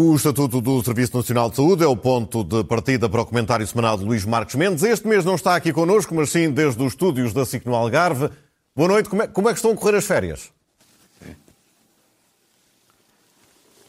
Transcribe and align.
O 0.00 0.14
Estatuto 0.14 0.60
do 0.60 0.80
Serviço 0.80 1.16
Nacional 1.16 1.50
de 1.50 1.56
Saúde 1.56 1.82
é 1.82 1.86
o 1.88 1.96
ponto 1.96 2.44
de 2.44 2.62
partida 2.62 3.08
para 3.08 3.20
o 3.20 3.26
comentário 3.26 3.66
semanal 3.66 3.98
de 3.98 4.04
Luís 4.04 4.24
Marcos 4.24 4.54
Mendes. 4.54 4.84
Este 4.84 5.08
mês 5.08 5.24
não 5.24 5.34
está 5.34 5.56
aqui 5.56 5.72
connosco, 5.72 6.14
mas 6.14 6.30
sim 6.30 6.52
desde 6.52 6.80
os 6.80 6.92
estúdios 6.92 7.32
da 7.32 7.44
SIC 7.44 7.66
no 7.66 7.74
Algarve. 7.74 8.30
Boa 8.76 8.88
noite, 8.90 9.08
como 9.08 9.22
é, 9.22 9.26
como 9.26 9.48
é 9.48 9.52
que 9.52 9.58
estão 9.58 9.72
a 9.72 9.74
correr 9.74 9.96
as 9.96 10.04
férias? 10.06 10.52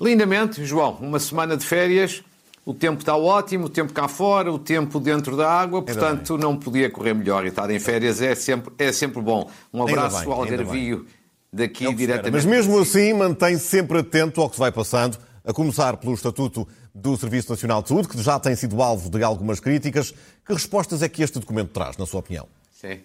Lindamente, 0.02 0.66
João, 0.66 0.98
uma 1.00 1.20
semana 1.20 1.56
de 1.56 1.64
férias, 1.64 2.23
o 2.66 2.73
tempo 2.73 3.02
está 3.02 3.16
ótimo, 3.16 3.66
o 3.66 3.70
tempo 3.70 3.94
cá 3.94 4.07
fora, 4.07 4.52
o 4.52 4.57
tempo 4.57 5.00
dentro 5.00 5.37
da 5.37 5.48
água, 5.48 5.84
portanto 5.84 6.39
não 6.39 6.57
podia 6.57 6.89
correr 6.89 7.14
melhor. 7.14 7.46
E 7.46 7.50
estar 7.50 7.70
em 7.70 7.79
férias 7.79 8.20
é 8.20 8.34
sempre, 8.34 8.73
é 8.79 8.92
sempre 8.92 9.21
bom. 9.21 9.48
Um 9.71 9.84
abraço 9.84 10.28
ao 10.28 10.42
Algarvio 10.42 11.06
daqui 11.54 11.86
é 11.86 11.93
diretamente. 11.93 12.32
Mas 12.32 12.46
mesmo 12.46 12.79
assim, 12.79 13.14
mantém-se 13.14 13.65
sempre 13.65 14.00
atento 14.00 14.42
ao 14.42 14.50
que 14.50 14.56
se 14.56 14.60
vai 14.60 14.71
passando 14.71 15.29
a 15.50 15.54
começar 15.54 15.98
pelo 15.98 16.14
Estatuto 16.14 16.68
do 16.94 17.18
Serviço 17.18 17.50
Nacional 17.50 17.82
de 17.82 17.90
Saúde, 17.90 18.07
que 18.07 18.21
já 18.21 18.40
tem 18.40 18.56
sido 18.56 18.84
alvo 18.84 19.10
de 19.10 19.24
algumas 19.24 19.60
críticas. 19.60 20.14
Que 20.46 20.54
respostas 20.54 21.02
é 21.02 21.10
que 21.10 21.24
este 21.24 21.40
documento 21.40 21.71
traz, 21.71 21.98
na 21.98 22.06
sua 22.06 22.20
opinião? 22.20 22.48
Sim. 22.71 23.00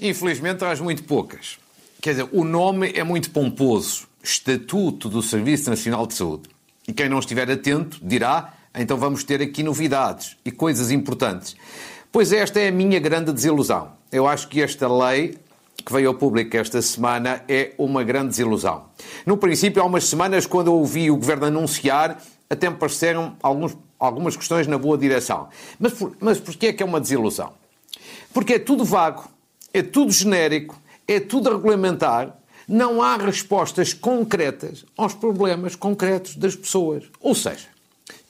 Infelizmente 0.00 0.58
traz 0.58 0.80
muito 0.80 1.04
poucas. 1.04 1.56
Quer 2.02 2.10
dizer, 2.10 2.28
o 2.32 2.42
nome 2.42 2.90
é 2.96 3.04
muito 3.04 3.30
pomposo. 3.30 4.08
Estatuto 4.20 5.08
do 5.08 5.22
Serviço 5.22 5.70
Nacional 5.70 6.04
de 6.04 6.14
Saúde. 6.14 6.50
E 6.88 6.92
quem 6.92 7.08
não 7.08 7.20
estiver 7.20 7.48
atento 7.48 8.00
dirá, 8.02 8.52
então 8.74 8.96
vamos 8.96 9.22
ter 9.22 9.40
aqui 9.40 9.62
novidades 9.62 10.36
e 10.44 10.50
coisas 10.50 10.90
importantes. 10.90 11.54
Pois 12.10 12.32
esta 12.32 12.58
é 12.58 12.68
a 12.68 12.72
minha 12.72 12.98
grande 12.98 13.32
desilusão. 13.32 13.92
Eu 14.10 14.26
acho 14.26 14.48
que 14.48 14.60
esta 14.60 14.92
lei 14.92 15.38
que 15.80 15.92
veio 15.92 16.08
ao 16.08 16.14
público 16.14 16.56
esta 16.56 16.80
semana 16.82 17.42
é 17.48 17.72
uma 17.78 18.02
grande 18.02 18.28
desilusão. 18.28 18.84
No 19.24 19.36
princípio, 19.36 19.82
há 19.82 19.84
umas 19.84 20.04
semanas, 20.04 20.46
quando 20.46 20.68
eu 20.68 20.74
ouvi 20.74 21.10
o 21.10 21.16
Governo 21.16 21.46
anunciar, 21.46 22.20
até 22.48 22.68
me 22.68 22.76
pareceram 22.76 23.36
alguns, 23.42 23.76
algumas 23.98 24.36
questões 24.36 24.66
na 24.66 24.76
boa 24.76 24.98
direção. 24.98 25.48
Mas, 25.78 25.92
por, 25.92 26.16
mas 26.20 26.40
porquê 26.40 26.68
é 26.68 26.72
que 26.72 26.82
é 26.82 26.86
uma 26.86 27.00
desilusão? 27.00 27.52
Porque 28.32 28.54
é 28.54 28.58
tudo 28.58 28.84
vago, 28.84 29.28
é 29.72 29.82
tudo 29.82 30.10
genérico, 30.12 30.80
é 31.06 31.20
tudo 31.20 31.50
regulamentar, 31.50 32.36
não 32.66 33.02
há 33.02 33.16
respostas 33.16 33.92
concretas 33.92 34.84
aos 34.96 35.14
problemas 35.14 35.74
concretos 35.74 36.36
das 36.36 36.54
pessoas. 36.54 37.04
Ou 37.20 37.34
seja, 37.34 37.68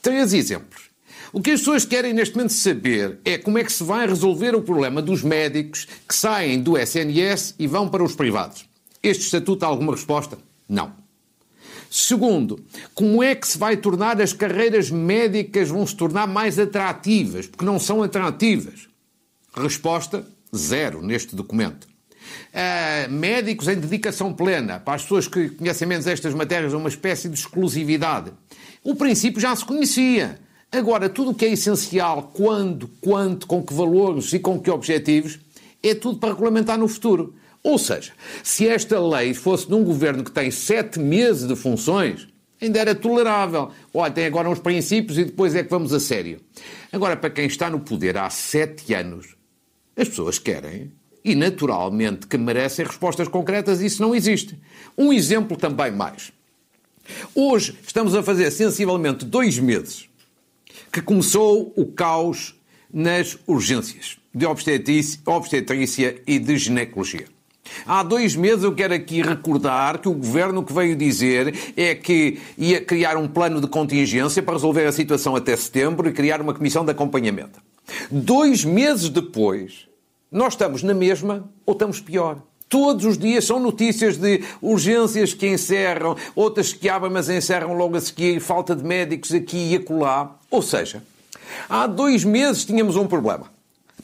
três 0.01 0.33
exemplos. 0.33 0.90
O 1.33 1.41
que 1.41 1.51
as 1.51 1.61
pessoas 1.61 1.85
querem 1.85 2.13
neste 2.13 2.35
momento 2.35 2.51
saber 2.51 3.19
é 3.23 3.37
como 3.37 3.57
é 3.57 3.63
que 3.63 3.71
se 3.71 3.83
vai 3.83 4.05
resolver 4.05 4.53
o 4.53 4.61
problema 4.61 5.01
dos 5.01 5.23
médicos 5.23 5.87
que 6.07 6.13
saem 6.13 6.61
do 6.61 6.77
SNS 6.77 7.55
e 7.57 7.67
vão 7.67 7.87
para 7.87 8.03
os 8.03 8.13
privados. 8.13 8.65
Este 9.01 9.23
estatuto 9.23 9.63
há 9.63 9.67
alguma 9.67 9.93
resposta? 9.93 10.37
Não. 10.67 10.93
Segundo, 11.89 12.63
como 12.93 13.23
é 13.23 13.33
que 13.33 13.47
se 13.47 13.57
vai 13.57 13.77
tornar 13.77 14.21
as 14.21 14.33
carreiras 14.33 14.91
médicas 14.91 15.69
vão 15.69 15.85
se 15.87 15.95
tornar 15.95 16.27
mais 16.27 16.59
atrativas, 16.59 17.47
porque 17.47 17.65
não 17.65 17.79
são 17.79 18.03
atrativas? 18.03 18.89
Resposta 19.53 20.25
zero 20.55 21.01
neste 21.01 21.35
documento. 21.35 21.87
Uh, 22.53 23.11
médicos 23.11 23.67
em 23.69 23.75
dedicação 23.75 24.33
plena, 24.33 24.79
para 24.79 24.95
as 24.95 25.03
pessoas 25.03 25.27
que 25.27 25.49
conhecem 25.49 25.87
menos 25.87 26.07
estas 26.07 26.33
matérias, 26.33 26.73
é 26.73 26.77
uma 26.77 26.89
espécie 26.89 27.29
de 27.29 27.35
exclusividade. 27.35 28.31
O 28.83 28.95
princípio 28.95 29.39
já 29.39 29.55
se 29.55 29.63
conhecia. 29.63 30.39
Agora, 30.71 31.09
tudo 31.09 31.31
o 31.31 31.35
que 31.35 31.43
é 31.43 31.51
essencial, 31.51 32.31
quando, 32.33 32.87
quanto, 33.01 33.45
com 33.45 33.61
que 33.61 33.73
valores 33.73 34.31
e 34.31 34.39
com 34.39 34.57
que 34.57 34.71
objetivos, 34.71 35.37
é 35.83 35.93
tudo 35.93 36.17
para 36.17 36.29
regulamentar 36.29 36.77
no 36.77 36.87
futuro. 36.87 37.35
Ou 37.61 37.77
seja, 37.77 38.13
se 38.41 38.69
esta 38.69 38.97
lei 38.97 39.33
fosse 39.33 39.69
num 39.69 39.83
governo 39.83 40.23
que 40.23 40.31
tem 40.31 40.49
sete 40.49 40.97
meses 40.97 41.45
de 41.45 41.57
funções, 41.57 42.25
ainda 42.61 42.79
era 42.79 42.95
tolerável. 42.95 43.69
Olha, 43.93 44.13
tem 44.13 44.25
agora 44.25 44.49
uns 44.49 44.59
princípios 44.59 45.17
e 45.17 45.25
depois 45.25 45.53
é 45.55 45.61
que 45.61 45.69
vamos 45.69 45.91
a 45.91 45.99
sério. 45.99 46.39
Agora, 46.89 47.17
para 47.17 47.29
quem 47.29 47.47
está 47.47 47.69
no 47.69 47.81
poder 47.81 48.17
há 48.17 48.29
sete 48.29 48.93
anos, 48.93 49.35
as 49.97 50.07
pessoas 50.07 50.39
querem 50.39 50.89
e, 51.23 51.35
naturalmente, 51.35 52.27
que 52.27 52.37
merecem 52.37 52.85
respostas 52.85 53.27
concretas 53.27 53.81
e 53.81 53.87
isso 53.87 54.01
não 54.01 54.15
existe. 54.15 54.57
Um 54.97 55.11
exemplo 55.11 55.57
também 55.57 55.91
mais. 55.91 56.31
Hoje 57.35 57.77
estamos 57.85 58.15
a 58.15 58.23
fazer 58.23 58.49
sensivelmente 58.51 59.25
dois 59.25 59.59
meses 59.59 60.09
que 60.91 61.01
começou 61.01 61.73
o 61.75 61.85
caos 61.85 62.55
nas 62.93 63.37
urgências 63.47 64.17
de 64.33 64.45
obstetrícia 64.45 66.21
e 66.25 66.39
de 66.39 66.57
ginecologia. 66.57 67.25
Há 67.85 68.03
dois 68.03 68.35
meses 68.35 68.63
eu 68.63 68.73
quero 68.73 68.93
aqui 68.93 69.21
recordar 69.21 69.99
que 69.99 70.09
o 70.09 70.13
governo 70.13 70.63
que 70.63 70.73
veio 70.73 70.95
dizer 70.95 71.73
é 71.77 71.95
que 71.95 72.39
ia 72.57 72.81
criar 72.81 73.17
um 73.17 73.27
plano 73.27 73.61
de 73.61 73.67
contingência 73.67 74.43
para 74.43 74.55
resolver 74.55 74.85
a 74.85 74.91
situação 74.91 75.35
até 75.35 75.55
setembro 75.55 76.09
e 76.09 76.13
criar 76.13 76.41
uma 76.41 76.53
comissão 76.53 76.83
de 76.83 76.91
acompanhamento. 76.91 77.61
Dois 78.09 78.65
meses 78.65 79.09
depois, 79.09 79.87
nós 80.31 80.53
estamos 80.53 80.83
na 80.83 80.93
mesma 80.93 81.49
ou 81.65 81.73
estamos 81.73 81.99
pior. 81.99 82.41
Todos 82.67 83.05
os 83.05 83.17
dias 83.17 83.45
são 83.45 83.59
notícias 83.59 84.17
de 84.17 84.41
urgências 84.61 85.33
que 85.33 85.47
encerram, 85.47 86.15
outras 86.35 86.71
que 86.71 86.87
abrem, 86.87 87.11
mas 87.11 87.29
encerram 87.29 87.73
logo 87.73 87.97
a 87.97 88.01
seguir, 88.01 88.39
falta 88.39 88.75
de 88.75 88.83
médicos 88.83 89.33
aqui 89.33 89.71
e 89.71 89.75
acolá. 89.75 90.37
Ou 90.51 90.61
seja, 90.61 91.01
há 91.69 91.87
dois 91.87 92.25
meses 92.25 92.65
tínhamos 92.65 92.97
um 92.97 93.07
problema. 93.07 93.45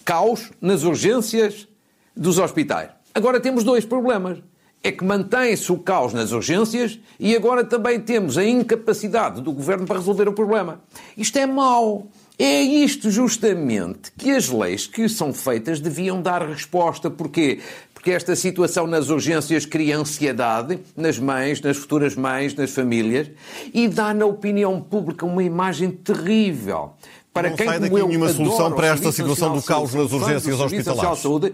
Caos 0.05 0.49
nas 0.61 0.83
urgências 0.83 1.67
dos 2.15 2.39
hospitais. 2.39 2.89
Agora 3.13 3.39
temos 3.39 3.65
dois 3.65 3.83
problemas. 3.83 4.39
É 4.83 4.91
que 4.91 5.03
mantém-se 5.03 5.69
o 5.71 5.79
caos 5.79 6.13
nas 6.13 6.31
urgências 6.31 6.97
e 7.19 7.35
agora 7.35 7.65
também 7.65 7.99
temos 7.99 8.37
a 8.37 8.45
incapacidade 8.45 9.41
do 9.41 9.51
governo 9.51 9.85
para 9.85 9.97
resolver 9.97 10.29
o 10.29 10.33
problema. 10.33 10.79
Isto 11.17 11.37
é 11.37 11.45
mau. 11.45 12.07
É 12.39 12.61
isto 12.61 13.09
justamente 13.09 14.11
que 14.15 14.29
as 14.29 14.47
leis 14.47 14.85
que 14.85 15.09
são 15.09 15.33
feitas 15.33 15.79
deviam 15.79 16.21
dar 16.21 16.47
resposta. 16.47 17.09
Porquê? 17.09 17.59
Porque 18.07 18.15
esta 18.15 18.37
situação 18.37 18.87
nas 18.87 19.09
urgências 19.09 19.65
cria 19.65 19.97
ansiedade 19.97 20.79
nas 20.95 21.19
mães, 21.19 21.59
nas 21.59 21.75
futuras 21.75 22.15
mães, 22.15 22.55
nas 22.55 22.71
famílias 22.71 23.29
e 23.73 23.85
dá 23.89 24.13
na 24.13 24.25
opinião 24.25 24.79
pública 24.79 25.25
uma 25.25 25.43
imagem 25.43 25.91
terrível. 25.91 26.93
Para 27.33 27.49
Não 27.49 27.57
quem 27.57 27.67
sai 27.67 27.81
daqui 27.81 27.93
nenhuma 27.93 28.29
solução 28.29 28.71
para 28.71 28.87
esta 28.87 29.11
situação 29.11 29.53
do 29.53 29.61
caos 29.61 29.93
nas 29.93 30.13
urgências 30.13 30.57
hospitalares. 30.57 31.19
Saúde, 31.19 31.53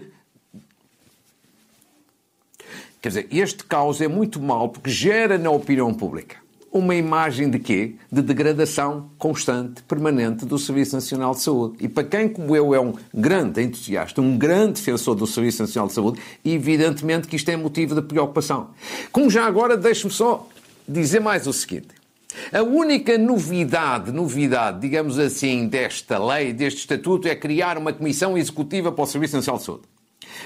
Quer 3.02 3.08
dizer, 3.08 3.28
este 3.32 3.64
caos 3.64 4.00
é 4.00 4.06
muito 4.06 4.40
mau 4.40 4.68
porque 4.68 4.90
gera 4.90 5.36
na 5.36 5.50
opinião 5.50 5.92
pública 5.92 6.36
uma 6.74 6.96
imagem 6.96 7.48
de 7.48 7.60
quê? 7.60 7.94
De 8.10 8.20
degradação 8.20 9.08
constante, 9.16 9.80
permanente 9.84 10.44
do 10.44 10.58
Serviço 10.58 10.96
Nacional 10.96 11.32
de 11.32 11.40
Saúde. 11.40 11.76
E 11.78 11.88
para 11.88 12.02
quem, 12.02 12.28
como 12.28 12.56
eu, 12.56 12.74
é 12.74 12.80
um 12.80 12.94
grande 13.14 13.62
entusiasta, 13.62 14.20
um 14.20 14.36
grande 14.36 14.80
defensor 14.80 15.14
do 15.14 15.24
Serviço 15.24 15.62
Nacional 15.62 15.86
de 15.86 15.94
Saúde, 15.94 16.20
evidentemente 16.44 17.28
que 17.28 17.36
isto 17.36 17.48
é 17.48 17.56
motivo 17.56 17.94
de 17.94 18.02
preocupação. 18.02 18.70
Como 19.12 19.30
já 19.30 19.46
agora, 19.46 19.76
deixe-me 19.76 20.12
só 20.12 20.48
dizer 20.88 21.20
mais 21.20 21.46
o 21.46 21.52
seguinte. 21.52 21.90
A 22.52 22.62
única 22.62 23.16
novidade, 23.16 24.10
novidade, 24.10 24.80
digamos 24.80 25.16
assim, 25.16 25.68
desta 25.68 26.18
lei, 26.18 26.52
deste 26.52 26.80
estatuto, 26.80 27.28
é 27.28 27.36
criar 27.36 27.78
uma 27.78 27.92
comissão 27.92 28.36
executiva 28.36 28.90
para 28.90 29.04
o 29.04 29.06
Serviço 29.06 29.36
Nacional 29.36 29.58
de 29.60 29.64
Saúde. 29.64 29.93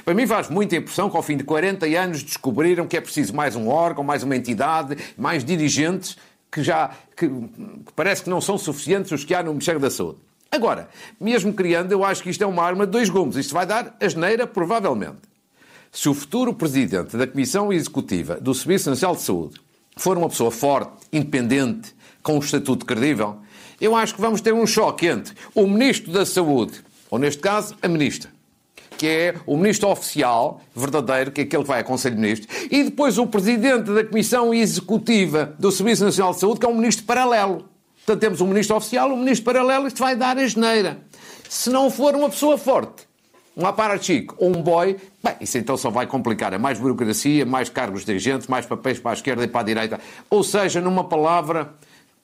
Para 0.05 0.15
mim 0.15 0.27
faz 0.27 0.49
muita 0.49 0.77
impressão 0.77 1.09
que 1.09 1.17
ao 1.17 1.23
fim 1.23 1.37
de 1.37 1.45
40 1.45 1.87
anos 1.87 2.23
descobriram 2.23 2.87
que 2.87 2.97
é 2.97 3.01
preciso 3.01 3.35
mais 3.35 3.55
um 3.57 3.69
órgão, 3.69 4.03
mais 4.03 4.23
uma 4.23 4.37
entidade, 4.37 4.97
mais 5.17 5.45
dirigentes 5.45 6.17
que 6.51 6.63
já 6.63 6.91
que, 7.17 7.29
que 7.29 7.93
parece 7.95 8.23
que 8.23 8.31
não 8.31 8.41
são 8.41 8.57
suficientes 8.57 9.13
os 9.13 9.25
que 9.25 9.35
há 9.35 9.43
no 9.43 9.51
Ministério 9.51 9.81
da 9.81 9.91
Saúde. 9.91 10.19
Agora, 10.51 10.89
mesmo 11.21 11.53
criando, 11.53 11.93
eu 11.93 12.05
acho 12.05 12.23
que 12.23 12.31
isto 12.31 12.43
é 12.43 12.47
uma 12.47 12.65
arma 12.65 12.87
de 12.87 12.93
dois 12.93 13.11
gumes. 13.11 13.37
Isto 13.37 13.53
vai 13.53 13.67
dar 13.67 13.95
asneira, 14.01 14.47
provavelmente. 14.47 15.19
Se 15.93 16.09
o 16.09 16.15
futuro 16.15 16.55
presidente 16.55 17.17
da 17.17 17.27
Comissão 17.27 17.73
Executiva 17.73 18.37
do 18.41 18.55
Serviço 18.55 18.89
Nacional 18.89 19.17
de 19.17 19.23
Saúde 19.23 19.61
for 19.97 20.17
uma 20.17 20.29
pessoa 20.29 20.51
forte, 20.51 20.93
independente, 21.13 21.95
com 22.23 22.37
um 22.37 22.39
estatuto 22.39 22.87
credível, 22.87 23.37
eu 23.81 23.95
acho 23.95 24.15
que 24.15 24.21
vamos 24.21 24.41
ter 24.41 24.53
um 24.53 24.67
choque 24.67 25.07
entre 25.07 25.35
o 25.55 25.67
Ministro 25.67 26.13
da 26.13 26.25
Saúde, 26.25 26.83
ou 27.11 27.19
neste 27.19 27.41
caso, 27.41 27.77
a 27.83 27.89
Ministra, 27.89 28.31
que 28.99 29.07
é 29.07 29.35
o 29.47 29.57
ministro 29.57 29.89
oficial, 29.89 30.61
verdadeiro, 30.75 31.31
que 31.31 31.41
é 31.41 31.45
aquele 31.45 31.63
que 31.63 31.69
vai 31.69 31.81
a 31.81 31.85
Conselho 31.85 32.17
de 32.17 32.21
Ministros, 32.21 32.67
e 32.71 32.83
depois 32.83 33.17
o 33.17 33.27
presidente 33.27 33.93
da 33.93 34.05
Comissão 34.05 34.53
Executiva 34.53 35.55
do 35.59 35.71
Serviço 35.71 36.05
Nacional 36.05 36.35
de 36.35 36.41
Saúde, 36.41 36.61
que 36.61 36.67
é 36.67 36.69
um 36.69 36.75
ministro 36.75 37.05
paralelo. 37.07 37.65
Portanto, 38.05 38.21
temos 38.21 38.41
um 38.41 38.47
ministro 38.49 38.77
oficial, 38.77 39.11
um 39.11 39.17
ministro 39.17 39.45
paralelo, 39.45 39.87
isto 39.87 40.01
vai 40.01 40.17
dar 40.17 40.37
a 40.37 40.47
geneira. 40.47 40.99
Se 41.49 41.71
não 41.71 41.91
for 41.91 42.15
uma 42.17 42.29
pessoa 42.29 42.59
forte, 42.59 43.07
um 43.57 43.67
aparachico 43.67 44.35
ou 44.39 44.49
um 44.57 44.63
boy, 44.63 44.97
bem, 45.23 45.35
isso 45.41 45.59
então 45.59 45.77
só 45.77 45.91
vai 45.91 46.07
complicar. 46.07 46.53
É 46.53 46.59
mais 46.59 46.79
burocracia, 46.79 47.45
mais 47.47 47.69
cargos 47.69 48.05
dirigentes, 48.05 48.47
mais 48.47 48.67
papéis 48.67 48.99
para 48.99 49.13
a 49.13 49.15
esquerda 49.15 49.45
e 49.45 49.49
para 49.49 49.61
a 49.61 49.65
direita. 49.65 50.01
Ou 50.29 50.43
seja, 50.43 50.81
numa 50.81 51.05
palavra, 51.05 51.75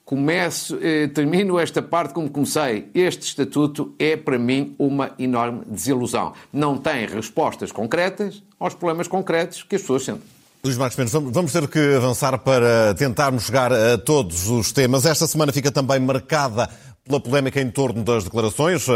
começo, 0.05 0.77
eh, 0.81 1.07
termino 1.07 1.59
esta 1.59 1.81
parte 1.81 2.13
como 2.13 2.29
comecei. 2.29 2.89
Este 2.93 3.23
estatuto 3.23 3.95
é, 3.97 4.15
para 4.15 4.37
mim, 4.37 4.75
uma 4.77 5.11
enorme 5.17 5.63
desilusão. 5.65 6.33
Não 6.53 6.77
tem 6.77 7.07
respostas 7.07 7.71
concretas 7.71 8.43
aos 8.59 8.75
problemas 8.75 9.07
concretos 9.07 9.63
que 9.63 9.75
as 9.75 9.81
pessoas 9.81 10.05
sentem. 10.05 10.23
Luís 10.63 10.77
Marcos 10.77 10.97
Mendes, 10.97 11.13
vamos 11.13 11.51
ter 11.51 11.67
que 11.67 11.95
avançar 11.95 12.37
para 12.39 12.93
tentarmos 12.95 13.45
chegar 13.45 13.73
a 13.73 13.97
todos 13.97 14.47
os 14.47 14.71
temas. 14.71 15.05
Esta 15.05 15.27
semana 15.27 15.51
fica 15.51 15.71
também 15.71 15.99
marcada 15.99 16.69
pela 17.03 17.19
polémica 17.19 17.61
em 17.61 17.69
torno 17.69 18.03
das 18.03 18.23
declarações 18.23 18.87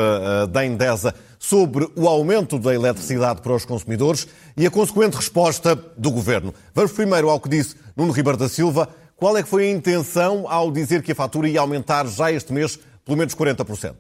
da 0.50 0.66
Endesa 0.66 1.14
sobre 1.38 1.88
o 1.96 2.08
aumento 2.08 2.58
da 2.58 2.74
eletricidade 2.74 3.42
para 3.42 3.54
os 3.54 3.66
consumidores 3.66 4.28
e 4.58 4.66
a 4.66 4.72
consequente 4.72 5.18
resposta 5.18 5.76
do 5.96 6.10
Governo. 6.10 6.56
Vamos 6.74 6.92
primeiro 6.92 7.30
ao 7.30 7.40
que 7.40 7.48
disse 7.48 7.76
Nuno 7.96 8.12
Ribeiro 8.12 8.40
da 8.40 8.50
Silva. 8.50 8.90
Qual 9.20 9.38
é 9.38 9.44
que 9.44 9.50
foi 9.50 9.66
a 9.68 9.72
intenção 9.72 10.46
ao 10.48 10.72
dizer 10.72 11.04
que 11.04 11.12
a 11.12 11.16
fatura 11.16 11.48
ia 11.48 11.60
aumentar 11.60 12.08
já 12.08 12.32
este 12.32 12.54
mês 12.54 12.80
pelo 13.06 13.18
menos 13.18 13.36
40%? 13.36 13.96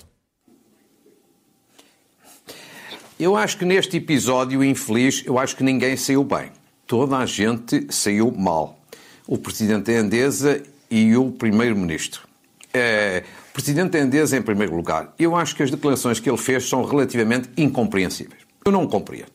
Eu 3.19 3.36
acho 3.36 3.57
que 3.57 3.66
neste 3.66 3.98
episódio 3.98 4.63
infeliz, 4.63 5.24
eu 5.25 5.38
acho 5.38 5.56
que 5.56 5.63
ninguém 5.63 5.98
saiu 5.98 6.24
bem 6.24 6.51
toda 6.89 7.18
a 7.19 7.25
gente 7.27 7.86
saiu 7.92 8.31
mal. 8.31 8.80
O 9.27 9.38
presidente 9.38 9.92
Endesa 9.92 10.63
e 10.89 11.16
o 11.16 11.30
primeiro-ministro. 11.31 12.27
É, 12.74 13.24
presidente 13.54 13.95
Endesa, 13.95 14.36
em 14.36 14.42
primeiro 14.42 14.75
lugar, 14.75 15.13
eu 15.19 15.36
acho 15.36 15.56
que 15.56 15.62
as 15.62 15.69
declarações 15.69 16.19
que 16.19 16.27
ele 16.27 16.38
fez 16.38 16.68
são 16.68 16.83
relativamente 16.83 17.48
incompreensíveis. 17.56 18.42
Eu 18.66 18.71
não 18.71 18.88
compreendo. 18.88 19.31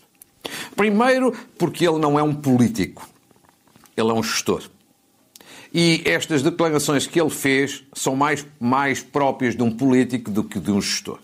Primeiro, 0.74 1.32
porque 1.56 1.86
ele 1.86 2.00
não 2.00 2.18
é 2.18 2.24
um 2.24 2.34
político, 2.34 3.08
ele 3.96 4.10
é 4.10 4.12
um 4.12 4.22
gestor. 4.22 4.68
E 5.74 6.02
estas 6.04 6.40
declarações 6.40 7.04
que 7.04 7.20
ele 7.20 7.30
fez 7.30 7.82
são 7.92 8.14
mais, 8.14 8.46
mais 8.60 9.02
próprias 9.02 9.56
de 9.56 9.62
um 9.64 9.72
político 9.72 10.30
do 10.30 10.44
que 10.44 10.60
de 10.60 10.70
um 10.70 10.80
gestor. 10.80 11.18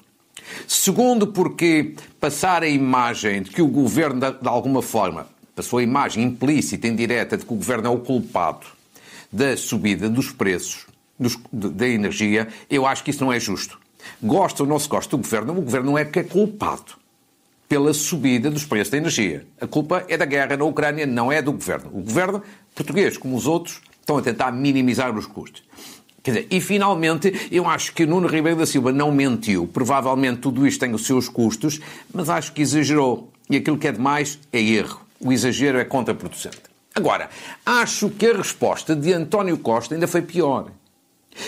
Segundo, 0.66 1.28
porque 1.28 1.94
passar 2.18 2.64
a 2.64 2.68
imagem 2.68 3.42
de 3.42 3.50
que 3.50 3.62
o 3.62 3.68
governo, 3.68 4.18
de 4.18 4.48
alguma 4.48 4.82
forma, 4.82 5.28
a 5.56 5.62
sua 5.62 5.84
imagem 5.84 6.24
implícita, 6.24 6.88
indireta, 6.88 7.36
de 7.36 7.44
que 7.44 7.52
o 7.52 7.56
governo 7.56 7.86
é 7.86 7.90
o 7.90 7.98
culpado 7.98 8.66
da 9.30 9.56
subida 9.56 10.08
dos 10.08 10.32
preços 10.32 10.86
dos, 11.18 11.38
da 11.52 11.86
energia, 11.86 12.48
eu 12.68 12.86
acho 12.86 13.04
que 13.04 13.10
isso 13.10 13.24
não 13.24 13.32
é 13.32 13.38
justo. 13.38 13.78
Gosta 14.20 14.64
ou 14.64 14.68
não 14.68 14.78
se 14.78 14.88
gosta 14.88 15.16
do 15.16 15.22
governo, 15.22 15.52
o 15.52 15.62
governo 15.62 15.90
não 15.92 15.98
é 15.98 16.04
que 16.04 16.18
é 16.18 16.24
culpado 16.24 16.98
pela 17.68 17.94
subida 17.94 18.50
dos 18.50 18.64
preços 18.64 18.90
da 18.90 18.96
energia. 18.96 19.46
A 19.60 19.66
culpa 19.66 20.04
é 20.08 20.16
da 20.16 20.24
guerra 20.24 20.56
na 20.56 20.64
Ucrânia, 20.64 21.06
não 21.06 21.30
é 21.30 21.40
do 21.40 21.52
governo. 21.52 21.90
O 21.92 22.00
governo 22.00 22.42
português, 22.74 23.16
como 23.16 23.36
os 23.36 23.46
outros, 23.46 23.80
estão 24.00 24.18
a 24.18 24.22
tentar 24.22 24.50
minimizar 24.52 25.16
os 25.16 25.26
custos. 25.26 25.62
Quer 26.22 26.30
dizer, 26.32 26.46
e 26.50 26.60
finalmente, 26.60 27.48
eu 27.50 27.66
acho 27.66 27.94
que 27.94 28.04
Nuno 28.04 28.26
Ribeiro 28.26 28.58
da 28.58 28.66
Silva 28.66 28.92
não 28.92 29.10
mentiu. 29.10 29.66
Provavelmente 29.66 30.40
tudo 30.40 30.66
isto 30.66 30.80
tem 30.80 30.92
os 30.92 31.06
seus 31.06 31.28
custos, 31.28 31.80
mas 32.12 32.28
acho 32.28 32.52
que 32.52 32.60
exagerou. 32.60 33.30
E 33.48 33.56
aquilo 33.56 33.78
que 33.78 33.88
é 33.88 33.92
demais 33.92 34.38
é 34.52 34.60
erro 34.60 35.10
o 35.20 35.32
exagero 35.32 35.78
é 35.78 35.84
contraproducente. 35.84 36.62
Agora, 36.94 37.28
acho 37.64 38.08
que 38.10 38.26
a 38.26 38.36
resposta 38.36 38.96
de 38.96 39.12
António 39.12 39.58
Costa 39.58 39.94
ainda 39.94 40.08
foi 40.08 40.22
pior. 40.22 40.70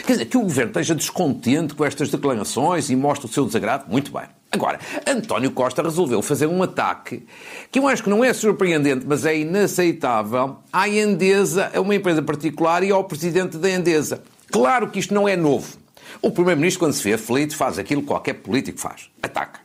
Quer 0.06 0.12
dizer, 0.12 0.26
que 0.26 0.36
o 0.36 0.42
governo 0.42 0.70
esteja 0.70 0.94
descontente 0.94 1.74
com 1.74 1.84
estas 1.84 2.10
declarações 2.10 2.90
e 2.90 2.96
mostre 2.96 3.26
o 3.26 3.32
seu 3.32 3.44
desagrado, 3.44 3.90
muito 3.90 4.12
bem. 4.12 4.26
Agora, 4.54 4.78
António 5.06 5.50
Costa 5.50 5.82
resolveu 5.82 6.20
fazer 6.20 6.46
um 6.46 6.62
ataque 6.62 7.24
que 7.70 7.78
eu 7.78 7.88
acho 7.88 8.02
que 8.02 8.10
não 8.10 8.22
é 8.22 8.34
surpreendente, 8.34 9.06
mas 9.08 9.24
é 9.24 9.38
inaceitável 9.38 10.58
à 10.70 10.86
Endesa, 10.86 11.70
a 11.74 11.80
uma 11.80 11.94
empresa 11.94 12.20
particular 12.20 12.82
e 12.82 12.90
ao 12.90 13.02
presidente 13.02 13.56
da 13.56 13.70
Endesa. 13.70 14.22
Claro 14.50 14.90
que 14.90 14.98
isto 14.98 15.14
não 15.14 15.26
é 15.26 15.36
novo. 15.36 15.78
O 16.20 16.30
Primeiro-Ministro, 16.30 16.80
quando 16.80 16.92
se 16.92 17.02
vê 17.02 17.14
aflito, 17.14 17.56
faz 17.56 17.78
aquilo 17.78 18.02
que 18.02 18.08
qualquer 18.08 18.34
político 18.34 18.78
faz: 18.78 19.08
ataca. 19.22 19.60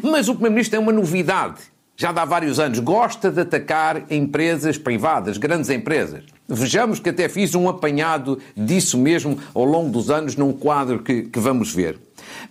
Mas 0.00 0.28
o 0.28 0.34
Primeiro-Ministro 0.34 0.78
tem 0.78 0.80
uma 0.80 0.92
novidade 0.92 1.74
já 1.96 2.10
há 2.10 2.24
vários 2.24 2.58
anos, 2.58 2.78
gosta 2.80 3.30
de 3.30 3.40
atacar 3.40 4.04
empresas 4.10 4.76
privadas, 4.78 5.38
grandes 5.38 5.70
empresas. 5.70 6.24
Vejamos 6.48 6.98
que 6.98 7.08
até 7.08 7.28
fiz 7.28 7.54
um 7.54 7.68
apanhado 7.68 8.38
disso 8.56 8.98
mesmo 8.98 9.38
ao 9.54 9.64
longo 9.64 9.90
dos 9.90 10.10
anos 10.10 10.36
num 10.36 10.52
quadro 10.52 11.02
que, 11.02 11.22
que 11.22 11.38
vamos 11.38 11.72
ver. 11.72 11.98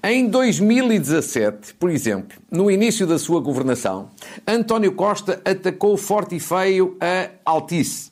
Em 0.03 0.27
2017, 0.27 1.73
por 1.75 1.89
exemplo, 1.89 2.37
no 2.51 2.69
início 2.69 3.07
da 3.07 3.17
sua 3.17 3.39
governação, 3.39 4.09
António 4.47 4.91
Costa 4.93 5.41
atacou 5.45 5.95
forte 5.97 6.35
e 6.35 6.39
feio 6.39 6.97
a 6.99 7.29
Altice. 7.45 8.11